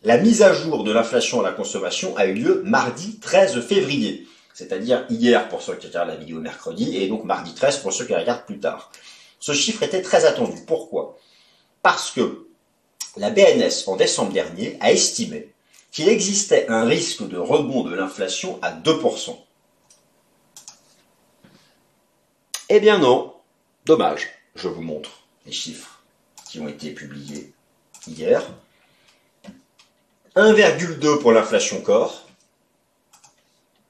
La 0.05 0.19
mise 0.19 0.41
à 0.43 0.55
jour 0.55 0.85
de 0.85 0.93
l'inflation 0.93 1.41
à 1.41 1.43
la 1.43 1.51
consommation 1.51 2.17
a 2.17 2.27
eu 2.27 2.35
lieu 2.35 2.63
mardi 2.65 3.19
13 3.19 3.61
février, 3.61 4.29
c'est-à-dire 4.55 5.05
hier 5.11 5.49
pour 5.49 5.63
ceux 5.63 5.75
qui 5.75 5.89
regardent 5.89 6.11
la 6.11 6.15
vidéo 6.15 6.39
mercredi, 6.39 6.97
et 6.97 7.09
donc 7.09 7.25
mardi 7.25 7.55
13 7.55 7.79
pour 7.79 7.93
ceux 7.93 8.07
qui 8.07 8.15
regardent 8.15 8.47
plus 8.47 8.61
tard. 8.61 8.93
Ce 9.41 9.51
chiffre 9.53 9.83
était 9.83 10.01
très 10.01 10.27
attendu. 10.27 10.61
Pourquoi? 10.65 11.19
Parce 11.83 12.13
que 12.13 12.47
la 13.17 13.31
BNS, 13.31 13.89
en 13.89 13.97
décembre 13.97 14.33
dernier, 14.33 14.79
a 14.81 14.93
estimé 14.93 15.53
qu'il 15.91 16.09
existait 16.09 16.69
un 16.69 16.85
risque 16.85 17.27
de 17.27 17.37
rebond 17.37 17.83
de 17.83 17.97
l'inflation 17.97 18.61
à 18.63 18.71
2%. 18.71 19.37
Eh 22.69 22.79
bien 22.79 22.99
non, 22.99 23.35
dommage, 23.87 24.29
je 24.55 24.69
vous 24.69 24.83
montre 24.83 25.25
les 25.47 25.53
chiffres 25.53 26.00
qui 26.51 26.59
ont 26.59 26.67
été 26.67 26.91
publiés 26.91 27.53
hier. 28.09 28.43
1,2 30.35 31.21
pour 31.21 31.31
l'inflation 31.31 31.81
corps, 31.81 32.27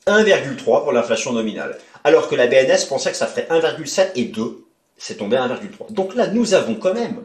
1,3 0.06 0.64
pour 0.64 0.92
l'inflation 0.92 1.32
nominale. 1.32 1.78
Alors 2.04 2.28
que 2.28 2.34
la 2.34 2.46
BNS 2.46 2.86
pensait 2.86 3.12
que 3.12 3.16
ça 3.16 3.26
ferait 3.26 3.48
1,7 3.50 4.10
et 4.14 4.26
2, 4.26 4.62
c'est 4.98 5.16
tombé 5.16 5.38
à 5.38 5.48
1,3. 5.48 5.92
Donc 5.92 6.14
là, 6.14 6.26
nous 6.26 6.52
avons 6.52 6.74
quand 6.74 6.92
même 6.92 7.24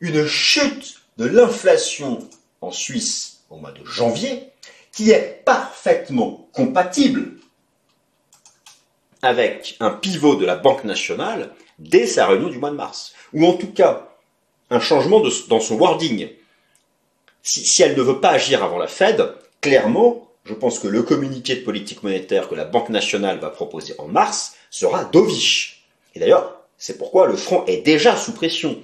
une 0.00 0.26
chute 0.26 1.02
de 1.18 1.26
l'inflation 1.26 2.28
en 2.60 2.72
Suisse 2.72 3.42
au 3.48 3.58
mois 3.58 3.72
de 3.72 3.84
janvier 3.84 4.50
qui 4.92 5.12
est 5.12 5.42
parfaitement 5.44 6.48
compatible 6.52 7.36
avec 9.22 9.76
un 9.78 9.90
pivot 9.90 10.34
de 10.34 10.46
la 10.46 10.56
Banque 10.56 10.82
nationale 10.82 11.52
dès 11.78 12.08
sa 12.08 12.26
réunion 12.26 12.48
du 12.48 12.58
mois 12.58 12.70
de 12.70 12.76
mars. 12.76 13.12
Ou 13.32 13.46
en 13.46 13.52
tout 13.52 13.72
cas, 13.72 14.15
un 14.70 14.80
changement 14.80 15.22
dans 15.48 15.60
son 15.60 15.76
wording. 15.76 16.28
Si, 17.42 17.82
elle 17.82 17.96
ne 17.96 18.02
veut 18.02 18.20
pas 18.20 18.30
agir 18.30 18.64
avant 18.64 18.78
la 18.78 18.88
Fed, 18.88 19.32
clairement, 19.60 20.28
je 20.44 20.54
pense 20.54 20.78
que 20.78 20.88
le 20.88 21.02
communiqué 21.02 21.56
de 21.56 21.60
politique 21.60 22.02
monétaire 22.02 22.48
que 22.48 22.54
la 22.54 22.64
Banque 22.64 22.88
nationale 22.88 23.38
va 23.38 23.50
proposer 23.50 23.94
en 23.98 24.08
mars 24.08 24.54
sera 24.70 25.04
dovish. 25.04 25.84
Et 26.14 26.20
d'ailleurs, 26.20 26.60
c'est 26.78 26.98
pourquoi 26.98 27.26
le 27.26 27.36
franc 27.36 27.64
est 27.66 27.82
déjà 27.82 28.16
sous 28.16 28.32
pression. 28.32 28.78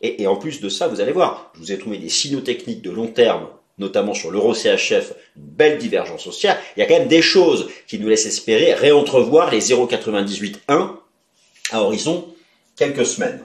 Et, 0.00 0.26
en 0.26 0.36
plus 0.36 0.60
de 0.60 0.68
ça, 0.68 0.86
vous 0.86 1.00
allez 1.00 1.12
voir, 1.12 1.50
je 1.54 1.60
vous 1.60 1.72
ai 1.72 1.78
trouvé 1.78 1.98
des 1.98 2.08
signaux 2.08 2.40
techniques 2.40 2.82
de 2.82 2.90
long 2.90 3.08
terme, 3.08 3.48
notamment 3.78 4.14
sur 4.14 4.30
l'euro 4.30 4.54
CHF, 4.54 5.12
une 5.36 5.42
belle 5.42 5.78
divergence 5.78 6.26
haussière. 6.26 6.58
Il 6.76 6.80
y 6.80 6.82
a 6.82 6.86
quand 6.86 6.98
même 6.98 7.08
des 7.08 7.22
choses 7.22 7.68
qui 7.88 7.98
nous 7.98 8.08
laissent 8.08 8.26
espérer 8.26 8.74
réentrevoir 8.74 9.50
les 9.50 9.60
0,98,1 9.60 10.90
à 11.72 11.82
horizon 11.82 12.32
quelques 12.76 13.06
semaines. 13.06 13.42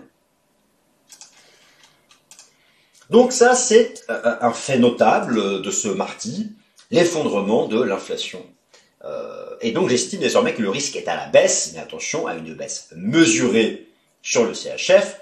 Donc 3.13 3.32
ça, 3.32 3.53
c'est 3.53 4.05
euh, 4.10 4.38
un 4.41 4.51
fait 4.53 4.79
notable 4.79 5.62
de 5.62 5.70
ce 5.70 5.88
mardi, 5.88 6.51
l'effondrement 6.89 7.67
de 7.67 7.79
l'inflation. 7.79 8.43
Euh, 9.05 9.55
et 9.62 9.72
donc 9.72 9.89
j'estime 9.89 10.20
désormais 10.20 10.55
que 10.55 10.63
le 10.63 10.72
risque 10.72 10.96
est 10.96 11.08
à 11.08 11.15
la 11.15 11.27
baisse, 11.27 11.74
mais 11.75 11.79
attention 11.79 12.25
à 12.25 12.34
une 12.34 12.55
baisse 12.55 12.89
mesurée 12.96 13.88
sur 14.24 14.46
le 14.46 14.55
CHF, 14.55 15.22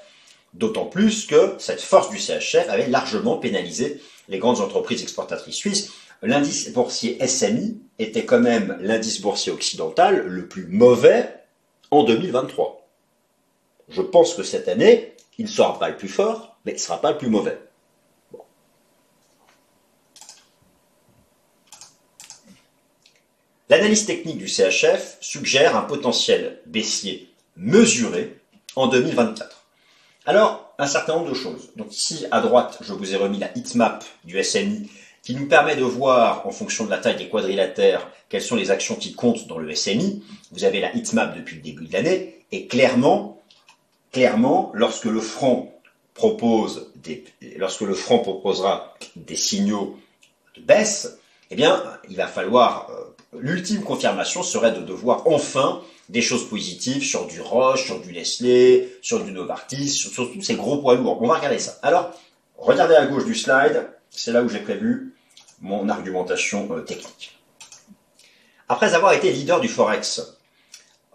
d'autant 0.53 0.86
plus 0.86 1.25
que 1.25 1.55
cette 1.57 1.81
force 1.81 2.10
du 2.10 2.17
CHF 2.17 2.69
avait 2.69 2.88
largement 2.88 3.36
pénalisé 3.39 4.01
les 4.29 4.38
grandes 4.38 4.62
entreprises 4.62 5.01
exportatrices 5.01 5.55
suisses. 5.55 5.91
L'indice 6.21 6.71
boursier 6.71 7.17
SMI 7.27 7.77
était 8.00 8.24
quand 8.24 8.39
même 8.39 8.77
l'indice 8.79 9.19
boursier 9.19 9.51
occidental 9.51 10.25
le 10.25 10.48
plus 10.48 10.65
mauvais 10.67 11.27
en 11.89 12.05
2023. 12.05 12.88
Je 13.89 14.01
pense 14.01 14.33
que 14.33 14.43
cette 14.43 14.69
année, 14.69 15.13
il 15.38 15.43
ne 15.43 15.51
sera 15.51 15.77
pas 15.77 15.89
le 15.89 15.98
plus 15.98 16.07
fort, 16.07 16.55
mais 16.63 16.71
il 16.71 16.75
ne 16.75 16.79
sera 16.79 17.01
pas 17.01 17.12
le 17.12 17.17
plus 17.17 17.27
mauvais. 17.27 17.60
L'analyse 23.72 24.06
technique 24.06 24.38
du 24.38 24.50
CHF 24.50 25.16
suggère 25.22 25.78
un 25.78 25.84
potentiel 25.84 26.60
baissier 26.66 27.30
mesuré 27.56 28.36
en 28.75 28.88
2024. 28.88 29.66
Alors, 30.25 30.74
un 30.78 30.88
certain 30.88 31.16
nombre 31.16 31.30
de 31.30 31.34
choses. 31.34 31.70
Donc 31.78 31.96
ici, 31.96 32.25
à 32.32 32.42
droite, 32.42 32.80
je 32.82 32.92
vous 32.92 33.13
ai 33.13 33.16
remis 33.16 33.38
la 33.38 33.58
heatmap 33.58 34.04
du 34.25 34.44
SMI 34.44 34.90
qui 35.24 35.36
nous 35.36 35.48
permet 35.48 35.78
de 35.78 35.86
voir, 35.86 36.46
en 36.46 36.51
fonction 36.51 36.84
de 36.84 36.90
la 36.90 36.98
taille 36.98 37.16
des 37.16 37.30
quadrilatères, 37.30 38.12
quelles 38.28 38.42
sont 38.42 38.58
les 38.58 38.72
actions 38.72 38.96
qui 38.96 39.13
comptent 39.13 39.48
dans 39.48 39.58
le 39.58 39.74
SMI. 39.74 40.22
Vous 40.51 40.66
avez 40.66 40.82
la 40.82 40.94
heatmap 40.94 41.34
depuis 41.34 41.56
le 41.56 41.62
début 41.62 41.86
de 41.86 41.94
l'année, 41.94 42.44
et 42.51 42.68
clairement, 42.68 43.42
clairement, 44.12 44.74
lorsque 44.74 45.06
le 45.06 45.22
franc 45.22 45.74
propose 46.13 46.92
lorsque 47.56 47.82
le 47.82 47.94
franc 47.94 48.20
proposera 48.20 48.98
des 49.16 49.38
signaux 49.38 49.98
de 50.58 50.62
baisse, 50.62 51.20
eh 51.51 51.56
bien, 51.56 51.82
il 52.10 52.18
va 52.18 52.28
falloir 52.28 52.90
euh, 52.90 53.16
l'ultime 53.38 53.84
confirmation 53.84 54.44
serait 54.44 54.72
de 54.72 54.82
devoir 54.82 55.28
enfin 55.28 55.82
des 56.10 56.22
choses 56.22 56.48
positives 56.50 57.04
sur 57.04 57.28
du 57.28 57.40
Roche, 57.40 57.86
sur 57.86 58.02
du 58.02 58.12
Nestlé, 58.12 58.98
sur 59.02 59.24
du 59.24 59.32
Novartis, 59.32 59.90
sur, 59.90 60.12
tous 60.14 60.42
ces 60.42 60.56
gros 60.56 60.78
poids 60.78 60.96
lourds. 60.96 61.22
On 61.22 61.28
va 61.28 61.36
regarder 61.36 61.60
ça. 61.60 61.78
Alors, 61.82 62.12
regardez 62.58 62.96
à 62.96 63.06
gauche 63.06 63.26
du 63.26 63.36
slide, 63.36 63.90
c'est 64.10 64.32
là 64.32 64.42
où 64.44 64.50
j'ai 64.50 64.60
prévu 64.60 65.16
mon 65.62 65.88
argumentation 65.88 66.68
euh, 66.72 66.82
technique. 66.82 67.38
Après 68.68 68.94
avoir 68.94 69.14
été 69.14 69.32
leader 69.32 69.62
du 69.62 69.68
Forex 69.68 70.38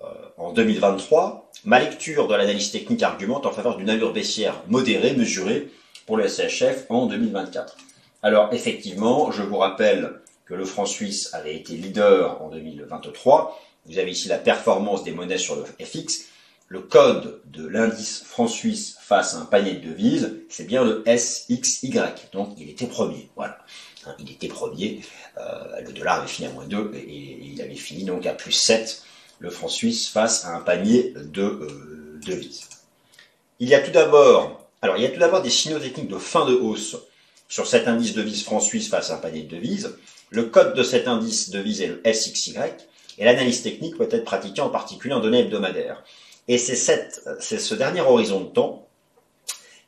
euh, 0.03 0.07
en 0.39 0.53
2023, 0.53 1.51
ma 1.65 1.81
lecture 1.81 2.29
de 2.29 2.35
l'analyse 2.35 2.71
technique 2.71 3.03
argumente 3.03 3.45
en 3.45 3.53
faveur 3.53 3.77
d'une 3.77 3.91
allure 3.91 4.13
baissière 4.13 4.63
modérée, 4.69 5.15
mesurée 5.15 5.71
pour 6.07 6.17
le 6.17 6.29
SHF 6.29 6.87
en 6.89 7.07
2024. 7.07 7.77
Alors 8.23 8.53
effectivement, 8.53 9.31
je 9.31 9.43
vous 9.43 9.59
rappelle 9.59 10.21
que 10.47 10.55
le 10.55 10.65
franc 10.65 10.87
suisse 10.87 11.35
avait 11.35 11.57
été 11.57 11.75
leader 11.75 12.41
en 12.41 12.49
2023. 12.49 13.61
Vous 13.87 13.99
avez 13.99 14.13
ici 14.13 14.29
la 14.29 14.39
performance 14.39 15.05
des 15.05 15.13
monnaies 15.13 15.39
sur 15.39 15.57
le 15.57 15.65
FX. 15.85 16.27
Le 16.69 16.81
code 16.81 17.41
de 17.47 17.67
l'indice 17.67 18.25
franc 18.25 18.49
suisse 18.49 18.97
face 19.01 19.35
à 19.35 19.39
un 19.39 19.45
panier 19.45 19.75
de 19.75 19.89
devises, 19.89 20.37
c'est 20.49 20.67
bien 20.67 20.85
le 20.85 21.05
SXY. 21.07 21.93
Donc 22.33 22.55
il 22.59 22.71
était 22.71 22.87
premier. 22.87 23.29
Voilà. 23.37 23.59
Il 24.19 24.31
était 24.31 24.49
premier. 24.49 25.01
Euh, 25.39 25.81
le 25.81 25.93
dollar 25.93 26.21
avait 26.21 26.29
fini 26.29 26.49
à 26.49 26.53
moins 26.53 26.67
2 26.67 26.93
et, 26.95 27.39
il 27.53 27.61
avait 27.63 27.75
fini 27.75 28.05
donc 28.05 28.27
à 28.27 28.33
plus 28.33 28.53
7 28.53 29.03
le 29.39 29.51
franc 29.51 29.69
suisse 29.69 30.09
face 30.09 30.45
à 30.45 30.57
un 30.57 30.61
panier 30.61 31.13
de 31.15 31.43
euh, 31.43 32.21
devises. 32.25 32.69
Il 33.59 33.69
y 33.69 33.75
a 33.75 33.81
tout 33.81 33.91
d'abord, 33.91 34.69
alors 34.83 34.97
il 34.97 35.03
y 35.03 35.07
a 35.07 35.11
tout 35.11 35.21
d'abord 35.21 35.43
des 35.43 35.51
signaux 35.51 35.79
techniques 35.79 36.09
de 36.09 36.19
fin 36.19 36.47
de 36.47 36.55
hausse 36.55 36.97
sur 37.49 37.67
cet 37.67 37.89
indice 37.89 38.15
devise 38.15 38.45
franc 38.45 38.61
suisse 38.61 38.89
face 38.89 39.11
à 39.11 39.15
un 39.15 39.19
panier 39.19 39.43
de 39.43 39.55
devises. 39.55 39.97
Le 40.31 40.45
code 40.45 40.75
de 40.75 40.83
cet 40.83 41.07
indice 41.09 41.51
devise 41.51 41.81
est 41.81 41.87
le 41.87 42.03
SXY, 42.13 42.57
et 43.19 43.25
l'analyse 43.25 43.63
technique 43.63 43.97
peut 43.97 44.09
être 44.11 44.25
pratiquée 44.25 44.61
en 44.61 44.71
particulier 44.71 45.15
en 45.15 45.21
données 45.21 45.41
hebdomadaires. 45.41 46.03
Et 46.49 46.59
c'est 46.59 46.77
ce 46.77 47.75
dernier 47.75 48.01
horizon 48.03 48.41
de 48.41 48.49
temps 48.49 48.87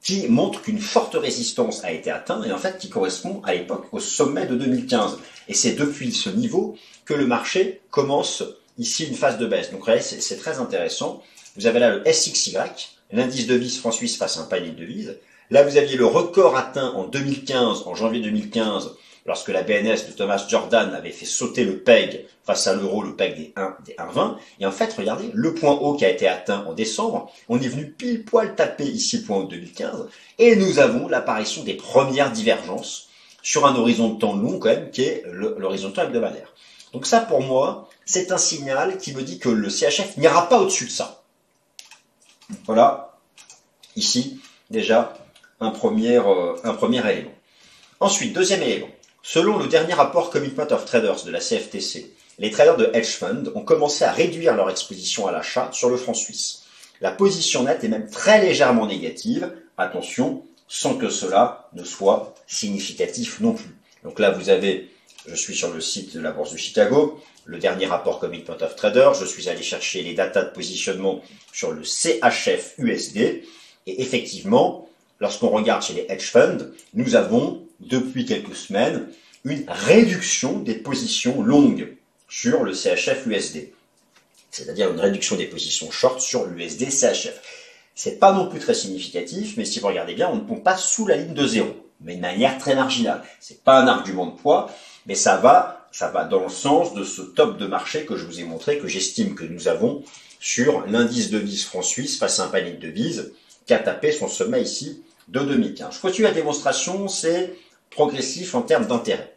qui 0.02 0.28
montre 0.28 0.62
qu'une 0.62 0.78
forte 0.78 1.14
résistance 1.14 1.84
a 1.84 1.92
été 1.92 2.10
atteinte 2.10 2.46
et 2.46 2.52
en 2.52 2.58
fait 2.58 2.78
qui 2.78 2.88
correspond 2.88 3.42
à 3.44 3.54
l'époque 3.54 3.86
au 3.92 4.00
sommet 4.00 4.46
de 4.46 4.54
2015. 4.54 5.18
Et 5.48 5.54
c'est 5.54 5.72
depuis 5.72 6.12
ce 6.12 6.30
niveau 6.30 6.76
que 7.04 7.14
le 7.14 7.26
marché 7.26 7.80
commence 7.90 8.44
ici 8.78 9.04
une 9.04 9.14
phase 9.14 9.38
de 9.38 9.46
baisse. 9.46 9.70
Donc 9.72 9.88
c'est 10.00 10.36
très 10.36 10.58
intéressant. 10.58 11.22
Vous 11.56 11.66
avez 11.66 11.80
là 11.80 11.96
le 11.96 12.10
SXY, 12.10 12.56
l'indice 13.12 13.46
de 13.46 13.54
devise 13.54 13.78
franc-suisse 13.78 14.16
face 14.16 14.38
à 14.38 14.42
un 14.42 14.44
panier 14.44 14.70
de 14.70 14.78
devises. 14.78 15.18
Là, 15.50 15.62
vous 15.62 15.76
aviez 15.76 15.96
le 15.96 16.04
record 16.04 16.56
atteint 16.56 16.92
en 16.92 17.04
2015, 17.04 17.84
en 17.86 17.94
janvier 17.94 18.20
2015, 18.20 18.96
lorsque 19.24 19.48
la 19.48 19.62
BNS 19.62 20.06
de 20.06 20.12
Thomas 20.16 20.44
Jordan 20.48 20.94
avait 20.94 21.10
fait 21.10 21.24
sauter 21.24 21.64
le 21.64 21.78
PEG 21.78 22.26
face 22.44 22.66
à 22.66 22.74
l'euro, 22.74 23.02
le 23.02 23.16
PEG 23.16 23.36
des 23.36 23.52
1, 23.56 23.76
des 23.86 23.92
1,20. 23.94 24.36
Et 24.60 24.66
en 24.66 24.72
fait, 24.72 24.92
regardez, 24.92 25.30
le 25.32 25.54
point 25.54 25.72
haut 25.72 25.94
qui 25.94 26.04
a 26.04 26.10
été 26.10 26.28
atteint 26.28 26.64
en 26.66 26.74
décembre, 26.74 27.30
on 27.48 27.58
est 27.60 27.68
venu 27.68 27.90
pile 27.90 28.24
poil 28.24 28.54
taper 28.56 28.84
ici 28.84 29.18
le 29.18 29.22
point 29.24 29.38
haut 29.38 29.44
de 29.44 29.56
2015, 29.56 30.08
et 30.38 30.56
nous 30.56 30.78
avons 30.78 31.08
l'apparition 31.08 31.64
des 31.64 31.74
premières 31.74 32.30
divergences 32.30 33.08
sur 33.42 33.66
un 33.66 33.74
horizon 33.76 34.14
de 34.14 34.18
temps 34.18 34.36
long 34.36 34.58
quand 34.58 34.68
même, 34.68 34.90
qui 34.90 35.02
est 35.02 35.22
l'horizon 35.26 35.88
de 35.88 35.94
temps 35.94 36.02
hebdomadaire. 36.02 36.52
Donc 36.92 37.06
ça, 37.06 37.20
pour 37.20 37.42
moi, 37.42 37.88
c'est 38.04 38.32
un 38.32 38.38
signal 38.38 38.98
qui 38.98 39.14
me 39.14 39.22
dit 39.22 39.38
que 39.38 39.48
le 39.48 39.70
CHF 39.70 40.16
n'ira 40.18 40.48
pas 40.48 40.60
au-dessus 40.60 40.86
de 40.86 40.90
ça. 40.90 41.22
Voilà, 42.66 43.18
ici, 43.96 44.40
déjà, 44.70 45.14
un 45.60 45.70
premier, 45.70 46.18
euh, 46.18 46.54
un 46.64 46.74
premier 46.74 47.08
élément. 47.10 47.34
Ensuite, 48.00 48.32
deuxième 48.32 48.62
élément. 48.62 48.88
Selon 49.22 49.58
le 49.58 49.66
dernier 49.66 49.94
rapport 49.94 50.30
Commitment 50.30 50.70
of 50.70 50.84
Traders 50.84 51.24
de 51.24 51.30
la 51.30 51.40
CFTC, 51.40 52.12
les 52.38 52.50
traders 52.50 52.76
de 52.76 52.90
hedge 52.94 53.16
fund 53.16 53.50
ont 53.54 53.62
commencé 53.62 54.04
à 54.04 54.12
réduire 54.12 54.54
leur 54.54 54.70
exposition 54.70 55.26
à 55.26 55.32
l'achat 55.32 55.70
sur 55.72 55.90
le 55.90 55.96
franc 55.96 56.14
suisse. 56.14 56.62
La 57.00 57.10
position 57.10 57.64
nette 57.64 57.82
est 57.84 57.88
même 57.88 58.08
très 58.08 58.40
légèrement 58.40 58.86
négative, 58.86 59.52
attention, 59.76 60.44
sans 60.68 60.96
que 60.96 61.08
cela 61.08 61.68
ne 61.72 61.84
soit 61.84 62.34
significatif 62.46 63.40
non 63.40 63.54
plus. 63.54 63.76
Donc 64.04 64.18
là, 64.20 64.30
vous 64.30 64.50
avez, 64.50 64.90
je 65.26 65.34
suis 65.34 65.54
sur 65.54 65.72
le 65.72 65.80
site 65.80 66.14
de 66.14 66.20
la 66.20 66.30
Bourse 66.30 66.52
de 66.52 66.56
Chicago, 66.56 67.20
le 67.44 67.58
dernier 67.58 67.86
rapport 67.86 68.20
Commitment 68.20 68.60
of 68.60 68.76
Traders, 68.76 69.14
je 69.14 69.24
suis 69.24 69.48
allé 69.48 69.62
chercher 69.62 70.02
les 70.02 70.14
datas 70.14 70.44
de 70.44 70.50
positionnement 70.50 71.22
sur 71.52 71.72
le 71.72 71.82
CHF 71.82 72.74
USD, 72.78 73.16
et 73.86 74.02
effectivement, 74.02 74.87
lorsqu'on 75.20 75.48
regarde 75.48 75.82
chez 75.82 75.94
les 75.94 76.06
hedge 76.08 76.30
funds, 76.30 76.70
nous 76.94 77.14
avons 77.14 77.66
depuis 77.80 78.24
quelques 78.24 78.56
semaines 78.56 79.08
une 79.44 79.64
réduction 79.68 80.58
des 80.58 80.74
positions 80.74 81.42
longues 81.42 81.96
sur 82.28 82.64
le 82.64 82.74
CHF 82.74 83.26
USD. 83.26 83.72
C'est-à-dire 84.50 84.90
une 84.90 85.00
réduction 85.00 85.36
des 85.36 85.46
positions 85.46 85.90
short 85.90 86.20
sur 86.20 86.46
l'USD 86.46 86.90
CHF. 86.90 87.40
C'est 87.94 88.18
pas 88.18 88.32
non 88.32 88.48
plus 88.48 88.60
très 88.60 88.74
significatif, 88.74 89.56
mais 89.56 89.64
si 89.64 89.80
vous 89.80 89.88
regardez 89.88 90.14
bien, 90.14 90.28
on, 90.28 90.56
passe 90.56 90.84
sous 90.84 91.06
la 91.06 91.16
ligne 91.16 91.34
de 91.34 91.46
zéro, 91.46 91.74
mais 92.00 92.16
de 92.16 92.20
manière 92.20 92.58
très 92.58 92.74
marginale. 92.74 93.22
C'est 93.40 93.62
pas 93.64 93.80
un 93.80 93.88
argument 93.88 94.26
de 94.26 94.36
poids, 94.36 94.70
mais 95.06 95.14
ça 95.14 95.36
va, 95.36 95.88
ça 95.90 96.08
va 96.08 96.24
dans 96.24 96.44
le 96.44 96.48
sens 96.48 96.94
de 96.94 97.04
ce 97.04 97.22
top 97.22 97.58
de 97.58 97.66
marché 97.66 98.04
que 98.06 98.16
je 98.16 98.24
vous 98.24 98.40
ai 98.40 98.44
montré, 98.44 98.78
que 98.78 98.88
j'estime 98.88 99.34
que 99.34 99.44
nous 99.44 99.68
avons 99.68 100.04
sur 100.40 100.86
l'indice 100.86 101.30
de 101.30 101.40
devise 101.40 101.64
franc-suisse 101.64 102.18
face 102.18 102.38
à 102.38 102.44
un 102.44 102.48
panier 102.48 102.72
de 102.72 102.86
devises 102.86 103.32
qui 103.66 103.74
a 103.74 103.78
tapé 103.78 104.12
son 104.12 104.28
sommet 104.28 104.62
ici 104.62 105.02
de 105.28 105.40
2015. 105.40 105.96
Je 105.96 106.00
continue 106.00 106.26
la 106.26 106.32
démonstration, 106.32 107.08
c'est 107.08 107.54
progressif 107.90 108.54
en 108.54 108.62
termes 108.62 108.86
d'intérêt. 108.86 109.34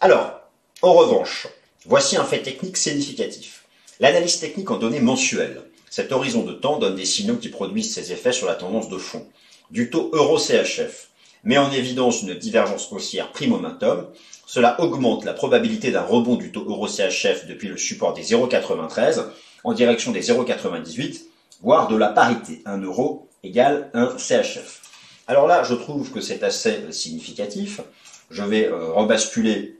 Alors, 0.00 0.40
en 0.82 0.92
revanche, 0.92 1.48
voici 1.86 2.16
un 2.16 2.24
fait 2.24 2.42
technique 2.42 2.76
significatif. 2.76 3.64
L'analyse 4.00 4.40
technique 4.40 4.70
en 4.70 4.78
données 4.78 5.00
mensuelles. 5.00 5.62
Cet 5.90 6.12
horizon 6.12 6.42
de 6.42 6.52
temps 6.52 6.78
donne 6.78 6.96
des 6.96 7.04
signaux 7.04 7.36
qui 7.36 7.48
produisent 7.48 7.92
ces 7.92 8.12
effets 8.12 8.32
sur 8.32 8.46
la 8.46 8.54
tendance 8.54 8.88
de 8.88 8.98
fond. 8.98 9.26
Du 9.70 9.90
taux 9.90 10.10
euro-CHF 10.12 11.08
met 11.44 11.58
en 11.58 11.70
évidence 11.72 12.22
une 12.22 12.34
divergence 12.34 12.92
haussière 12.92 13.32
prime 13.32 13.50
momentum. 13.50 14.06
Cela 14.46 14.80
augmente 14.80 15.24
la 15.24 15.34
probabilité 15.34 15.90
d'un 15.90 16.02
rebond 16.02 16.36
du 16.36 16.52
taux 16.52 16.64
euro-CHF 16.64 17.46
depuis 17.46 17.68
le 17.68 17.76
support 17.76 18.14
des 18.14 18.22
0,93 18.22 19.24
en 19.64 19.72
direction 19.72 20.12
des 20.12 20.22
0,98, 20.22 21.22
voire 21.62 21.88
de 21.88 21.96
la 21.96 22.08
parité. 22.08 22.62
1 22.64 22.82
euro 22.82 23.28
égale 23.42 23.90
1 23.94 24.16
CHF. 24.18 24.87
Alors 25.28 25.46
là, 25.46 25.62
je 25.62 25.74
trouve 25.74 26.10
que 26.10 26.22
c'est 26.22 26.42
assez 26.42 26.90
significatif. 26.90 27.82
Je 28.30 28.42
vais 28.42 28.66
euh, 28.66 28.92
rebasculer 28.92 29.76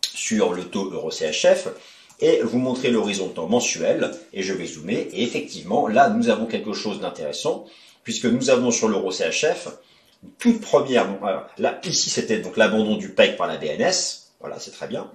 sur 0.00 0.52
le 0.52 0.64
taux 0.64 0.90
euro-CHF 0.90 1.68
et 2.20 2.40
vous 2.42 2.58
montrer 2.58 2.90
l'horizon 2.90 3.28
temps 3.28 3.48
mensuel 3.48 4.12
et 4.32 4.44
je 4.44 4.52
vais 4.52 4.66
zoomer. 4.66 5.08
Et 5.12 5.24
effectivement 5.24 5.88
là 5.88 6.08
nous 6.10 6.28
avons 6.28 6.46
quelque 6.46 6.72
chose 6.72 7.00
d'intéressant 7.00 7.66
puisque 8.04 8.26
nous 8.26 8.50
avons 8.50 8.70
sur 8.70 8.88
l'euro-CHF 8.88 9.68
toute 10.38 10.60
première 10.60 11.08
là 11.58 11.80
ici 11.84 12.10
c'était 12.10 12.38
donc 12.38 12.56
l'abandon 12.56 12.96
du 12.96 13.08
PEC 13.08 13.36
par 13.36 13.48
la 13.48 13.56
BNS 13.56 14.30
voilà 14.40 14.58
c'est 14.60 14.70
très 14.70 14.86
bien. 14.86 15.10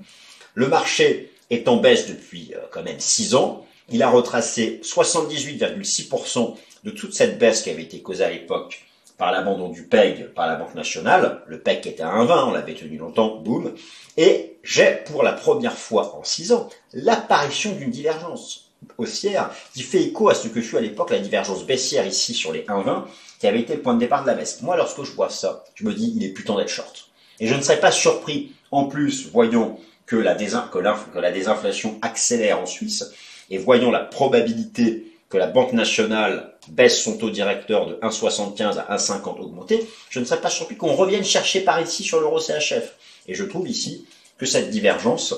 Le 0.53 0.67
marché 0.67 1.32
est 1.50 1.67
en 1.67 1.77
baisse 1.77 2.08
depuis 2.08 2.53
euh, 2.56 2.60
quand 2.72 2.84
même 2.84 3.00
6 3.00 3.36
ans. 3.36 3.65
Il 3.89 4.03
a 4.03 4.10
retracé 4.10 4.82
78,6% 4.84 6.56
de 6.84 6.91
toute 6.91 7.13
cette 7.13 7.39
baisse 7.39 7.62
qui 7.62 7.70
avait 7.70 7.84
été 7.84 8.01
causée 8.01 8.25
à 8.25 8.29
l'époque 8.29 8.87
par 9.17 9.31
l'abandon 9.31 9.69
du 9.69 9.83
PEG 9.83 10.33
par 10.33 10.47
la 10.47 10.55
Banque 10.55 10.75
nationale, 10.75 11.41
le 11.47 11.59
PEG 11.59 11.88
était 11.88 12.03
à 12.03 12.12
1,20, 12.12 12.50
on 12.50 12.51
l'avait 12.51 12.75
tenu 12.75 12.97
longtemps, 12.97 13.38
boum, 13.38 13.74
et 14.15 14.57
j'ai 14.63 15.03
pour 15.05 15.24
la 15.24 15.33
première 15.33 15.77
fois 15.77 16.15
en 16.15 16.24
6 16.24 16.51
ans 16.51 16.69
l'apparition 16.93 17.71
d'une 17.74 17.89
divergence 17.89 18.71
haussière 18.97 19.51
qui 19.74 19.81
fait 19.81 20.03
écho 20.03 20.29
à 20.29 20.36
ce 20.36 20.47
que 20.47 20.62
fut 20.62 20.77
à 20.77 20.81
l'époque 20.81 21.09
la 21.09 21.19
divergence 21.19 21.65
baissière 21.65 22.05
ici 22.05 22.33
sur 22.33 22.51
les 22.51 22.62
1,20 22.63 23.05
qui 23.39 23.47
avait 23.47 23.62
été 23.62 23.75
le 23.75 23.81
point 23.81 23.93
de 23.93 24.00
départ 24.00 24.24
de 24.24 24.27
la 24.27 24.33
baisse. 24.33 24.62
Moi, 24.62 24.77
lorsque 24.77 25.03
je 25.03 25.12
vois 25.12 25.29
ça, 25.29 25.63
je 25.75 25.86
me 25.86 25.93
dis, 25.93 26.13
il 26.15 26.24
est 26.24 26.29
plus 26.29 26.43
temps 26.43 26.57
d'être 26.57 26.69
short. 26.69 27.09
Et 27.39 27.47
je 27.47 27.53
ne 27.53 27.62
serais 27.62 27.79
pas 27.79 27.91
surpris, 27.91 28.53
en 28.71 28.86
plus, 28.86 29.29
voyons 29.31 29.77
que 30.05 30.15
la, 30.15 30.36
que 30.36 31.19
la 31.19 31.31
désinflation 31.31 32.00
accélère 32.01 32.59
en 32.59 32.65
Suisse, 32.65 33.12
et 33.50 33.57
voyons 33.57 33.91
la 33.91 34.00
probabilité 34.00 35.12
que 35.29 35.38
la 35.38 35.47
Banque 35.47 35.74
nationale 35.74 36.56
baisse 36.69 37.01
son 37.01 37.17
taux 37.17 37.29
directeur 37.29 37.88
de 37.88 37.95
1,75 37.95 38.77
à 38.77 38.97
1,50 38.97 39.39
augmenté, 39.39 39.88
je 40.09 40.19
ne 40.19 40.25
serais 40.25 40.41
pas 40.41 40.50
surpris 40.50 40.77
qu'on 40.77 40.93
revienne 40.93 41.24
chercher 41.24 41.62
par 41.62 41.81
ici 41.81 42.03
sur 42.03 42.19
l'euro 42.19 42.39
CHF. 42.39 42.95
Et 43.27 43.33
je 43.33 43.43
trouve 43.43 43.67
ici 43.67 44.05
que 44.38 44.45
cette 44.45 44.69
divergence 44.69 45.33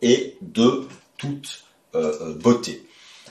est 0.00 0.36
de 0.40 0.86
toute 1.16 1.64
euh, 1.94 2.12
euh, 2.20 2.34
beauté. 2.34 2.86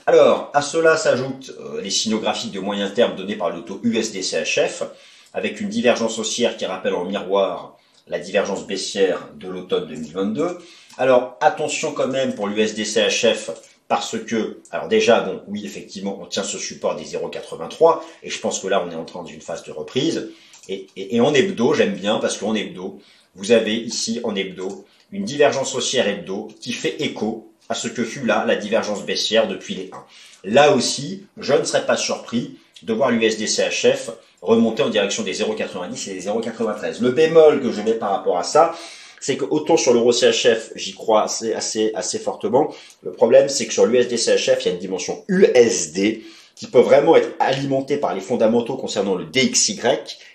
Alors, 0.06 0.50
à 0.54 0.62
cela 0.62 0.96
s'ajoutent 0.96 1.52
euh, 1.60 1.80
les 1.80 1.90
signaux 1.90 2.18
de 2.20 2.60
moyen 2.60 2.90
terme 2.90 3.14
donnés 3.14 3.36
par 3.36 3.50
le 3.50 3.62
taux 3.62 3.80
USD-CHF, 3.84 4.84
avec 5.32 5.60
une 5.60 5.68
divergence 5.68 6.18
haussière 6.18 6.56
qui 6.56 6.66
rappelle 6.66 6.94
en 6.94 7.04
miroir 7.04 7.76
la 8.08 8.18
divergence 8.18 8.66
baissière 8.66 9.28
de 9.36 9.48
l'automne 9.48 9.86
2022. 9.86 10.58
Alors, 10.98 11.38
attention 11.40 11.92
quand 11.92 12.08
même 12.08 12.34
pour 12.34 12.48
l'USD-CHF, 12.48 13.50
parce 13.92 14.16
que, 14.18 14.62
alors 14.70 14.88
déjà, 14.88 15.20
bon, 15.20 15.42
oui, 15.48 15.66
effectivement, 15.66 16.18
on 16.18 16.24
tient 16.24 16.44
ce 16.44 16.56
support 16.56 16.96
des 16.96 17.04
0,83, 17.04 18.00
et 18.22 18.30
je 18.30 18.40
pense 18.40 18.58
que 18.58 18.66
là, 18.66 18.82
on 18.82 18.90
est 18.90 18.94
en 18.94 19.04
train 19.04 19.22
d'une 19.22 19.42
phase 19.42 19.64
de 19.64 19.70
reprise. 19.70 20.30
Et, 20.70 21.20
en 21.20 21.34
hebdo, 21.34 21.74
j'aime 21.74 21.92
bien, 21.92 22.16
parce 22.16 22.38
qu'en 22.38 22.54
hebdo, 22.54 23.02
vous 23.34 23.52
avez 23.52 23.74
ici, 23.74 24.18
en 24.24 24.34
hebdo, 24.34 24.86
une 25.10 25.26
divergence 25.26 25.74
haussière 25.74 26.08
hebdo 26.08 26.48
qui 26.58 26.72
fait 26.72 27.02
écho 27.02 27.52
à 27.68 27.74
ce 27.74 27.86
que 27.86 28.02
fut 28.02 28.24
là 28.24 28.46
la 28.46 28.56
divergence 28.56 29.04
baissière 29.04 29.46
depuis 29.46 29.74
les 29.74 29.90
1. 29.92 30.04
Là 30.44 30.72
aussi, 30.72 31.26
je 31.36 31.52
ne 31.52 31.62
serais 31.62 31.84
pas 31.84 31.98
surpris 31.98 32.56
de 32.82 32.94
voir 32.94 33.10
l'USD-CHF 33.10 34.08
remonter 34.40 34.82
en 34.82 34.88
direction 34.88 35.22
des 35.22 35.34
0,90 35.34 36.08
et 36.08 36.14
des 36.14 36.22
0,93. 36.28 37.02
Le 37.02 37.10
bémol 37.10 37.60
que 37.60 37.70
je 37.70 37.82
mets 37.82 37.92
par 37.92 38.12
rapport 38.12 38.38
à 38.38 38.42
ça, 38.42 38.74
c'est 39.22 39.36
que 39.36 39.44
autant 39.44 39.76
sur 39.76 39.94
l'euro 39.94 40.10
CHF, 40.12 40.72
j'y 40.74 40.94
crois 40.94 41.22
assez, 41.22 41.54
assez, 41.54 41.92
assez 41.94 42.18
fortement. 42.18 42.74
Le 43.02 43.12
problème, 43.12 43.48
c'est 43.48 43.66
que 43.66 43.72
sur 43.72 43.86
l'USD 43.86 44.16
CHF, 44.16 44.58
il 44.60 44.66
y 44.66 44.68
a 44.68 44.72
une 44.72 44.80
dimension 44.80 45.24
USD 45.28 46.22
qui 46.56 46.66
peut 46.66 46.80
vraiment 46.80 47.14
être 47.14 47.30
alimentée 47.38 47.98
par 47.98 48.14
les 48.14 48.20
fondamentaux 48.20 48.76
concernant 48.76 49.14
le 49.14 49.24
DXY, 49.24 49.78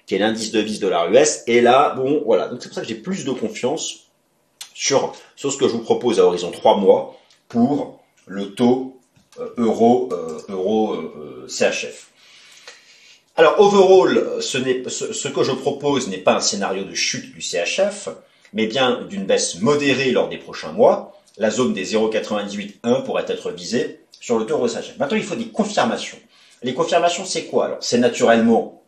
qui 0.05 0.15
est 0.15 0.19
l'indice 0.19 0.51
de 0.51 0.61
vis 0.61 0.79
dollar 0.79 1.11
US. 1.11 1.41
Et 1.47 1.59
là, 1.59 1.95
bon, 1.95 2.23
voilà. 2.25 2.47
Donc 2.47 2.59
c'est 2.61 2.69
pour 2.69 2.75
ça 2.75 2.81
que 2.81 2.87
j'ai 2.87 2.95
plus 2.95 3.25
de 3.25 3.31
confiance 3.31 4.07
sur, 4.73 5.13
sur 5.35 5.51
ce 5.51 5.57
que 5.57 5.67
je 5.67 5.73
vous 5.73 5.83
propose 5.83 6.21
à 6.21 6.23
horizon 6.23 6.49
3 6.51 6.77
mois 6.77 7.19
pour 7.49 7.99
le 8.25 8.53
taux 8.53 8.97
euh, 9.37 9.49
euro, 9.57 10.07
euh, 10.13 10.39
euro 10.47 10.93
euh, 10.93 11.45
CHF. 11.49 12.07
Alors, 13.35 13.59
overall, 13.59 14.41
ce, 14.41 14.57
ce, 14.89 15.11
ce 15.11 15.27
que 15.27 15.43
je 15.43 15.51
propose 15.51 16.07
n'est 16.07 16.17
pas 16.17 16.35
un 16.35 16.41
scénario 16.41 16.85
de 16.85 16.95
chute 16.95 17.33
du 17.33 17.41
CHF, 17.41 18.07
mais 18.53 18.67
bien 18.67 19.01
d'une 19.09 19.25
baisse 19.25 19.59
modérée 19.61 20.11
lors 20.11 20.29
des 20.29 20.37
prochains 20.37 20.71
mois. 20.71 21.13
La 21.37 21.51
zone 21.51 21.73
des 21.73 21.93
0,98,1 21.93 23.03
pourrait 23.03 23.25
être 23.27 23.51
visée 23.51 24.01
sur 24.19 24.39
le 24.39 24.45
taux 24.45 24.55
euro 24.55 24.67
Maintenant, 24.99 25.17
il 25.17 25.23
faut 25.23 25.35
des 25.35 25.47
confirmations. 25.49 26.17
Les 26.63 26.73
confirmations, 26.73 27.25
c'est 27.25 27.45
quoi 27.45 27.65
Alors, 27.65 27.77
c'est 27.81 27.99
naturellement, 27.99 28.81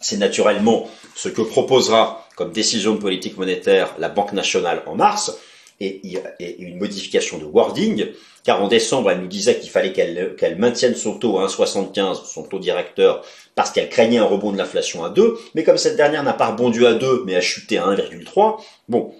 c'est 0.00 0.16
naturellement 0.16 0.88
ce 1.14 1.28
que 1.28 1.42
proposera 1.42 2.26
comme 2.34 2.52
décision 2.52 2.94
de 2.94 2.98
politique 2.98 3.36
monétaire 3.36 3.94
la 3.98 4.08
Banque 4.08 4.32
nationale 4.32 4.82
en 4.86 4.94
mars 4.94 5.36
et, 5.80 6.56
une 6.58 6.78
modification 6.78 7.38
de 7.38 7.44
wording, 7.44 8.06
car 8.44 8.62
en 8.62 8.68
décembre, 8.68 9.10
elle 9.10 9.20
nous 9.20 9.26
disait 9.26 9.58
qu'il 9.58 9.70
fallait 9.70 9.92
qu'elle 9.92 10.56
maintienne 10.58 10.94
son 10.94 11.18
taux 11.18 11.38
à 11.38 11.46
1,75, 11.46 12.24
son 12.24 12.42
taux 12.44 12.58
directeur, 12.58 13.24
parce 13.54 13.70
qu'elle 13.70 13.88
craignait 13.88 14.18
un 14.18 14.24
rebond 14.24 14.52
de 14.52 14.58
l'inflation 14.58 15.04
à 15.04 15.10
2, 15.10 15.36
mais 15.54 15.64
comme 15.64 15.78
cette 15.78 15.96
dernière 15.96 16.22
n'a 16.22 16.32
pas 16.32 16.48
rebondi 16.48 16.86
à 16.86 16.94
2, 16.94 17.24
mais 17.26 17.34
a 17.34 17.40
chuté 17.40 17.78
à 17.78 17.86
1,3, 17.86 18.60
bon, 18.88 19.12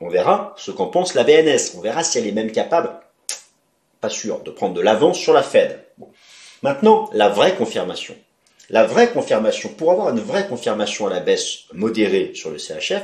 on 0.00 0.08
verra 0.08 0.54
ce 0.56 0.70
qu'en 0.70 0.86
pense 0.86 1.14
la 1.14 1.24
BNS, 1.24 1.76
on 1.76 1.80
verra 1.80 2.02
si 2.02 2.18
elle 2.18 2.26
est 2.26 2.32
même 2.32 2.50
capable, 2.50 2.90
pas 4.00 4.08
sûr, 4.08 4.40
de 4.40 4.50
prendre 4.50 4.74
de 4.74 4.80
l'avance 4.80 5.18
sur 5.18 5.32
la 5.32 5.42
Fed. 5.42 5.84
Maintenant, 6.62 7.08
la 7.12 7.28
vraie 7.28 7.54
confirmation. 7.54 8.14
La 8.70 8.84
vraie 8.84 9.10
confirmation, 9.10 9.68
pour 9.68 9.92
avoir 9.92 10.10
une 10.10 10.20
vraie 10.20 10.48
confirmation 10.48 11.06
à 11.06 11.10
la 11.10 11.20
baisse 11.20 11.64
modérée 11.72 12.32
sur 12.34 12.50
le 12.50 12.58
CHF, 12.58 13.02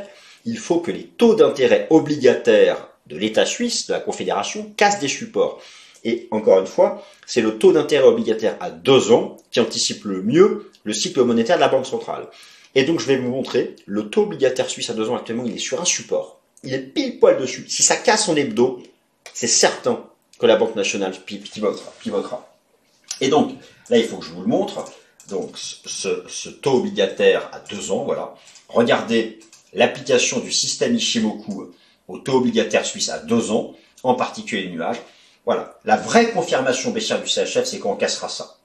il 0.48 0.56
faut 0.56 0.80
que 0.80 0.90
les 0.90 1.04
taux 1.04 1.34
d'intérêt 1.34 1.86
obligataires 1.90 2.88
de 3.06 3.18
l'État 3.18 3.44
suisse, 3.44 3.86
de 3.86 3.92
la 3.92 4.00
Confédération, 4.00 4.72
cassent 4.78 4.98
des 4.98 5.08
supports. 5.08 5.60
Et 6.04 6.26
encore 6.30 6.58
une 6.58 6.66
fois, 6.66 7.04
c'est 7.26 7.42
le 7.42 7.58
taux 7.58 7.72
d'intérêt 7.72 8.06
obligataire 8.06 8.56
à 8.60 8.70
deux 8.70 9.12
ans 9.12 9.36
qui 9.50 9.60
anticipe 9.60 10.04
le 10.04 10.22
mieux 10.22 10.70
le 10.84 10.94
cycle 10.94 11.22
monétaire 11.22 11.56
de 11.56 11.60
la 11.60 11.68
Banque 11.68 11.84
centrale. 11.84 12.28
Et 12.74 12.84
donc 12.84 12.98
je 12.98 13.06
vais 13.06 13.18
vous 13.18 13.28
montrer, 13.28 13.76
le 13.84 14.08
taux 14.08 14.22
obligataire 14.22 14.70
suisse 14.70 14.88
à 14.88 14.94
deux 14.94 15.10
ans 15.10 15.16
actuellement, 15.16 15.44
il 15.44 15.54
est 15.54 15.58
sur 15.58 15.82
un 15.82 15.84
support. 15.84 16.40
Il 16.64 16.72
est 16.72 16.78
pile 16.78 17.18
poil 17.18 17.36
dessus. 17.36 17.66
Si 17.68 17.82
ça 17.82 17.96
casse 17.96 18.26
en 18.30 18.36
hebdo, 18.36 18.82
c'est 19.34 19.46
certain 19.46 20.02
que 20.38 20.46
la 20.46 20.56
Banque 20.56 20.76
nationale 20.76 21.12
pivotera. 21.24 22.48
Et 23.20 23.28
donc, 23.28 23.52
là, 23.90 23.98
il 23.98 24.04
faut 24.04 24.16
que 24.16 24.24
je 24.24 24.30
vous 24.30 24.40
le 24.40 24.46
montre. 24.46 24.82
Donc, 25.28 25.58
ce 25.58 26.48
taux 26.48 26.78
obligataire 26.78 27.50
à 27.52 27.60
deux 27.60 27.90
ans, 27.90 28.04
voilà. 28.04 28.34
Regardez 28.68 29.40
l'application 29.72 30.40
du 30.40 30.52
système 30.52 30.94
Ishimoku 30.94 31.72
au 32.08 32.18
taux 32.18 32.38
obligataire 32.38 32.86
suisse 32.86 33.10
à 33.10 33.18
deux 33.18 33.50
ans, 33.50 33.74
en 34.02 34.14
particulier 34.14 34.64
les 34.64 34.70
nuages. 34.70 35.00
Voilà. 35.44 35.78
La 35.84 35.96
vraie 35.96 36.30
confirmation 36.30 36.90
baissière 36.90 37.22
du 37.22 37.28
CHF, 37.28 37.64
c'est 37.64 37.78
quand 37.78 37.92
on 37.92 37.96
cassera 37.96 38.28
ça. 38.28 38.56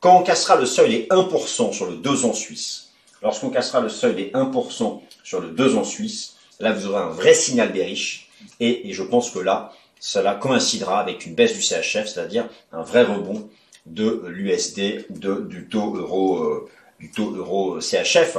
Quand 0.00 0.18
on 0.18 0.22
cassera 0.22 0.56
le 0.56 0.66
seuil 0.66 0.90
des 0.90 1.06
1% 1.08 1.72
sur 1.72 1.86
le 1.86 1.96
2 1.96 2.24
ans 2.24 2.32
suisse, 2.32 2.90
lorsqu'on 3.22 3.50
cassera 3.50 3.80
le 3.80 3.88
seuil 3.88 4.14
des 4.14 4.30
1% 4.30 5.00
sur 5.24 5.40
le 5.40 5.48
2 5.48 5.76
ans 5.76 5.84
suisse, 5.84 6.36
là 6.60 6.72
vous 6.72 6.86
aurez 6.86 7.02
un 7.02 7.08
vrai 7.08 7.34
signal 7.34 7.72
bearish 7.72 8.30
et, 8.60 8.88
et 8.88 8.92
je 8.92 9.02
pense 9.02 9.30
que 9.30 9.40
là, 9.40 9.72
cela 10.00 10.34
coïncidera 10.34 11.00
avec 11.00 11.26
une 11.26 11.34
baisse 11.34 11.54
du 11.54 11.62
CHF, 11.62 12.06
c'est-à-dire 12.06 12.48
un 12.72 12.82
vrai 12.82 13.02
rebond 13.02 13.48
de 13.86 14.24
l'USD, 14.28 15.06
du 15.10 15.68
taux 15.68 15.96
euro, 15.96 16.38
euh, 16.38 16.68
du 17.00 17.10
taux 17.10 17.32
euro 17.34 17.80
CHF. 17.80 18.38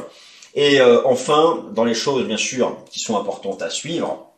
Et 0.56 0.80
euh, 0.82 1.02
enfin, 1.06 1.66
dans 1.74 1.84
les 1.84 1.94
choses 1.94 2.26
bien 2.26 2.38
sûr 2.38 2.78
qui 2.92 3.00
sont 3.00 3.18
importantes 3.18 3.62
à 3.62 3.70
suivre, 3.70 4.30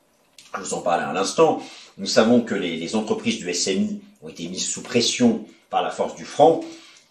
je 0.56 0.62
vous 0.62 0.74
en 0.74 0.82
parlais 0.82 1.04
à 1.04 1.14
l'instant, 1.14 1.62
nous 1.98 2.06
savons 2.06 2.42
que 2.42 2.56
les, 2.56 2.96
entreprises 2.96 3.40
du 3.40 3.54
SMI 3.54 4.02
ont 4.22 4.30
été 4.30 4.48
mises 4.48 4.68
sous 4.68 4.82
pression 4.82 5.46
par 5.70 5.82
la 5.82 5.92
force 5.92 6.16
du 6.16 6.26
franc, 6.26 6.62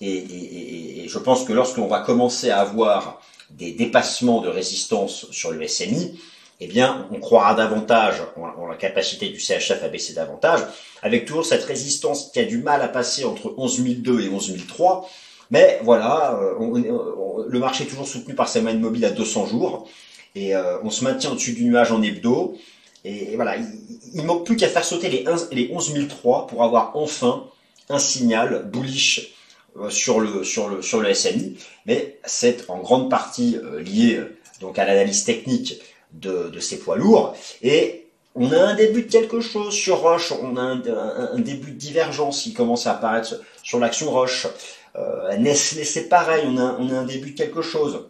et, 0.02 1.06
je 1.08 1.18
pense 1.18 1.44
que 1.44 1.52
lorsqu'on 1.52 1.86
va 1.86 2.00
commencer 2.00 2.50
à 2.50 2.60
avoir 2.60 3.20
des 3.50 3.72
dépassements 3.72 4.40
de 4.40 4.48
résistance 4.48 5.30
sur 5.30 5.50
le 5.50 5.66
SMI, 5.66 6.18
eh 6.60 6.66
bien, 6.66 7.08
on 7.10 7.18
croira 7.18 7.54
davantage 7.54 8.16
en, 8.36 8.66
la 8.66 8.76
capacité 8.76 9.28
du 9.28 9.40
CHF 9.40 9.82
à 9.82 9.88
baisser 9.88 10.12
davantage, 10.14 10.60
avec 11.02 11.24
toujours 11.24 11.44
cette 11.44 11.64
résistance 11.64 12.30
qui 12.32 12.40
a 12.40 12.44
du 12.44 12.58
mal 12.58 12.82
à 12.82 12.88
passer 12.88 13.24
entre 13.24 13.54
11002 13.56 14.20
et 14.20 14.28
11003, 14.28 15.08
mais 15.50 15.80
voilà, 15.82 16.38
euh, 16.40 17.44
le 17.48 17.58
marché 17.58 17.84
est 17.84 17.86
toujours 17.88 18.06
soutenu 18.06 18.34
par 18.34 18.48
ces 18.48 18.60
moyennes 18.60 18.80
mobiles 18.80 19.04
à 19.04 19.10
200 19.10 19.46
jours. 19.46 19.88
Et 20.34 20.54
euh, 20.54 20.78
on 20.84 20.90
se 20.90 21.02
maintient 21.04 21.32
au-dessus 21.32 21.52
du 21.52 21.64
nuage 21.64 21.90
en 21.90 22.02
hebdo. 22.02 22.56
Et, 23.04 23.34
voilà, 23.34 23.56
il, 23.56 24.20
ne 24.20 24.26
manque 24.26 24.46
plus 24.46 24.56
qu'à 24.56 24.68
faire 24.68 24.84
sauter 24.84 25.08
les, 25.08 25.24
11, 25.26 25.48
les 25.52 25.70
11003 25.72 26.46
pour 26.46 26.62
avoir 26.62 26.92
enfin 26.94 27.44
un 27.88 27.98
signal 27.98 28.68
bullish 28.70 29.32
euh, 29.76 29.90
sur 29.90 30.20
le, 30.20 30.44
SMI. 31.14 31.56
Mais 31.86 32.18
c'est 32.24 32.70
en 32.70 32.78
grande 32.78 33.10
partie 33.10 33.56
lié 33.78 34.20
donc 34.60 34.78
à 34.78 34.84
l'analyse 34.84 35.24
technique 35.24 35.80
de, 36.12 36.48
de 36.52 36.60
ces 36.60 36.78
poids 36.78 36.96
lourds. 36.96 37.34
Et 37.62 38.06
on 38.36 38.52
a 38.52 38.58
un 38.60 38.74
début 38.76 39.02
de 39.02 39.10
quelque 39.10 39.40
chose 39.40 39.74
sur 39.74 39.98
Roche, 40.02 40.32
on 40.40 40.56
a 40.56 40.60
un, 40.60 40.82
un 41.32 41.38
début 41.40 41.72
de 41.72 41.76
divergence 41.76 42.42
qui 42.42 42.52
commence 42.52 42.86
à 42.86 42.92
apparaître 42.92 43.40
sur 43.64 43.80
l'action 43.80 44.10
Roche. 44.10 44.46
Euh, 44.96 45.36
Nestlé, 45.36 45.84
c'est 45.84 46.08
pareil, 46.08 46.44
on 46.46 46.56
a, 46.58 46.62
un 46.62 47.04
début 47.04 47.30
de 47.30 47.36
quelque 47.36 47.62
chose, 47.62 48.06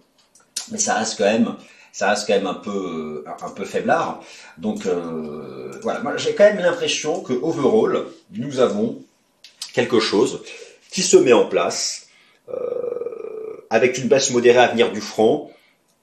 mais 0.71 0.79
ça 0.79 0.95
reste 0.95 1.19
quand 1.19 1.25
même, 1.25 1.57
ça 1.93 2.11
reste 2.11 2.27
quand 2.27 2.35
même 2.35 2.47
un 2.47 2.55
peu, 2.55 3.65
faiblard. 3.65 4.23
Donc 4.57 4.87
euh, 4.87 5.73
voilà, 5.83 6.17
j'ai 6.17 6.35
quand 6.35 6.45
même 6.45 6.59
l'impression 6.59 7.21
que 7.21 7.35
overall, 7.35 8.07
nous 8.33 8.61
avons 8.61 9.03
quelque 9.75 10.01
chose 10.01 10.43
qui 10.91 11.03
se 11.03 11.17
met 11.17 11.33
en 11.33 11.47
place 11.47 12.09
euh, 12.49 13.67
avec 13.69 13.99
une 13.99 14.09
baisse 14.09 14.31
modérée 14.31 14.59
à 14.59 14.69
venir 14.69 14.91
du 14.91 15.01
franc, 15.01 15.51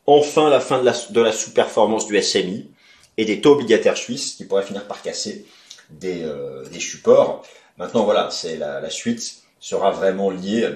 enfin 0.06 0.50
la 0.50 0.60
fin 0.60 0.80
de 0.80 1.22
la, 1.22 1.32
sous-performance 1.32 2.06
du 2.06 2.22
SMI 2.22 2.70
et 3.18 3.26
des 3.26 3.42
taux 3.42 3.54
obligataires 3.54 3.98
suisses 3.98 4.36
qui 4.36 4.46
pourraient 4.46 4.64
finir 4.64 4.86
par 4.88 5.02
casser 5.02 5.46
des, 5.90 6.24
euh, 6.24 6.64
supports. 6.80 7.44
Maintenant 7.78 8.06
voilà, 8.06 8.30
c'est 8.30 8.58
la 8.58 8.90
suite 8.90 9.47
sera 9.60 9.92
vraiment 9.92 10.30
lié 10.30 10.70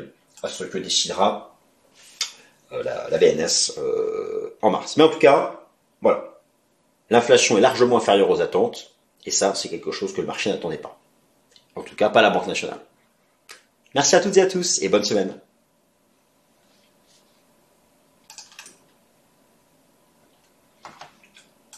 à 0.44 0.48
ce 0.48 0.64
que 0.64 0.78
décidera 0.78 1.56
euh, 2.72 2.84
la, 2.84 3.18
BNS 3.18 3.78
euh, 3.78 4.58
en 4.62 4.70
mars. 4.70 4.98
Mais 4.98 5.04
en 5.04 5.10
tout 5.10 5.20
cas, 5.20 5.60
voilà. 6.02 6.40
L'inflation 7.10 7.58
est 7.58 7.62
largement 7.62 7.98
inférieure 7.98 8.30
aux 8.30 8.42
attentes, 8.42 8.92
et 9.26 9.32
ça, 9.32 9.54
c'est 9.54 9.70
quelque 9.70 9.92
chose 9.92 10.14
que 10.14 10.22
le 10.22 10.28
marché 10.28 10.50
n'attendait 10.50 10.78
pas. 10.78 10.98
En 11.76 11.84
tout 11.84 11.96
cas, 11.96 12.10
pas 12.10 12.22
la 12.22 12.30
Banque 12.30 12.48
nationale. 12.48 12.80
Merci 13.94 14.16
à 14.16 14.22
toutes 14.22 14.38
et 14.38 14.42
à 14.42 14.48
tous, 14.48 14.82
et 14.82 14.90
bonne 14.90 15.04
semaine. 15.04 15.38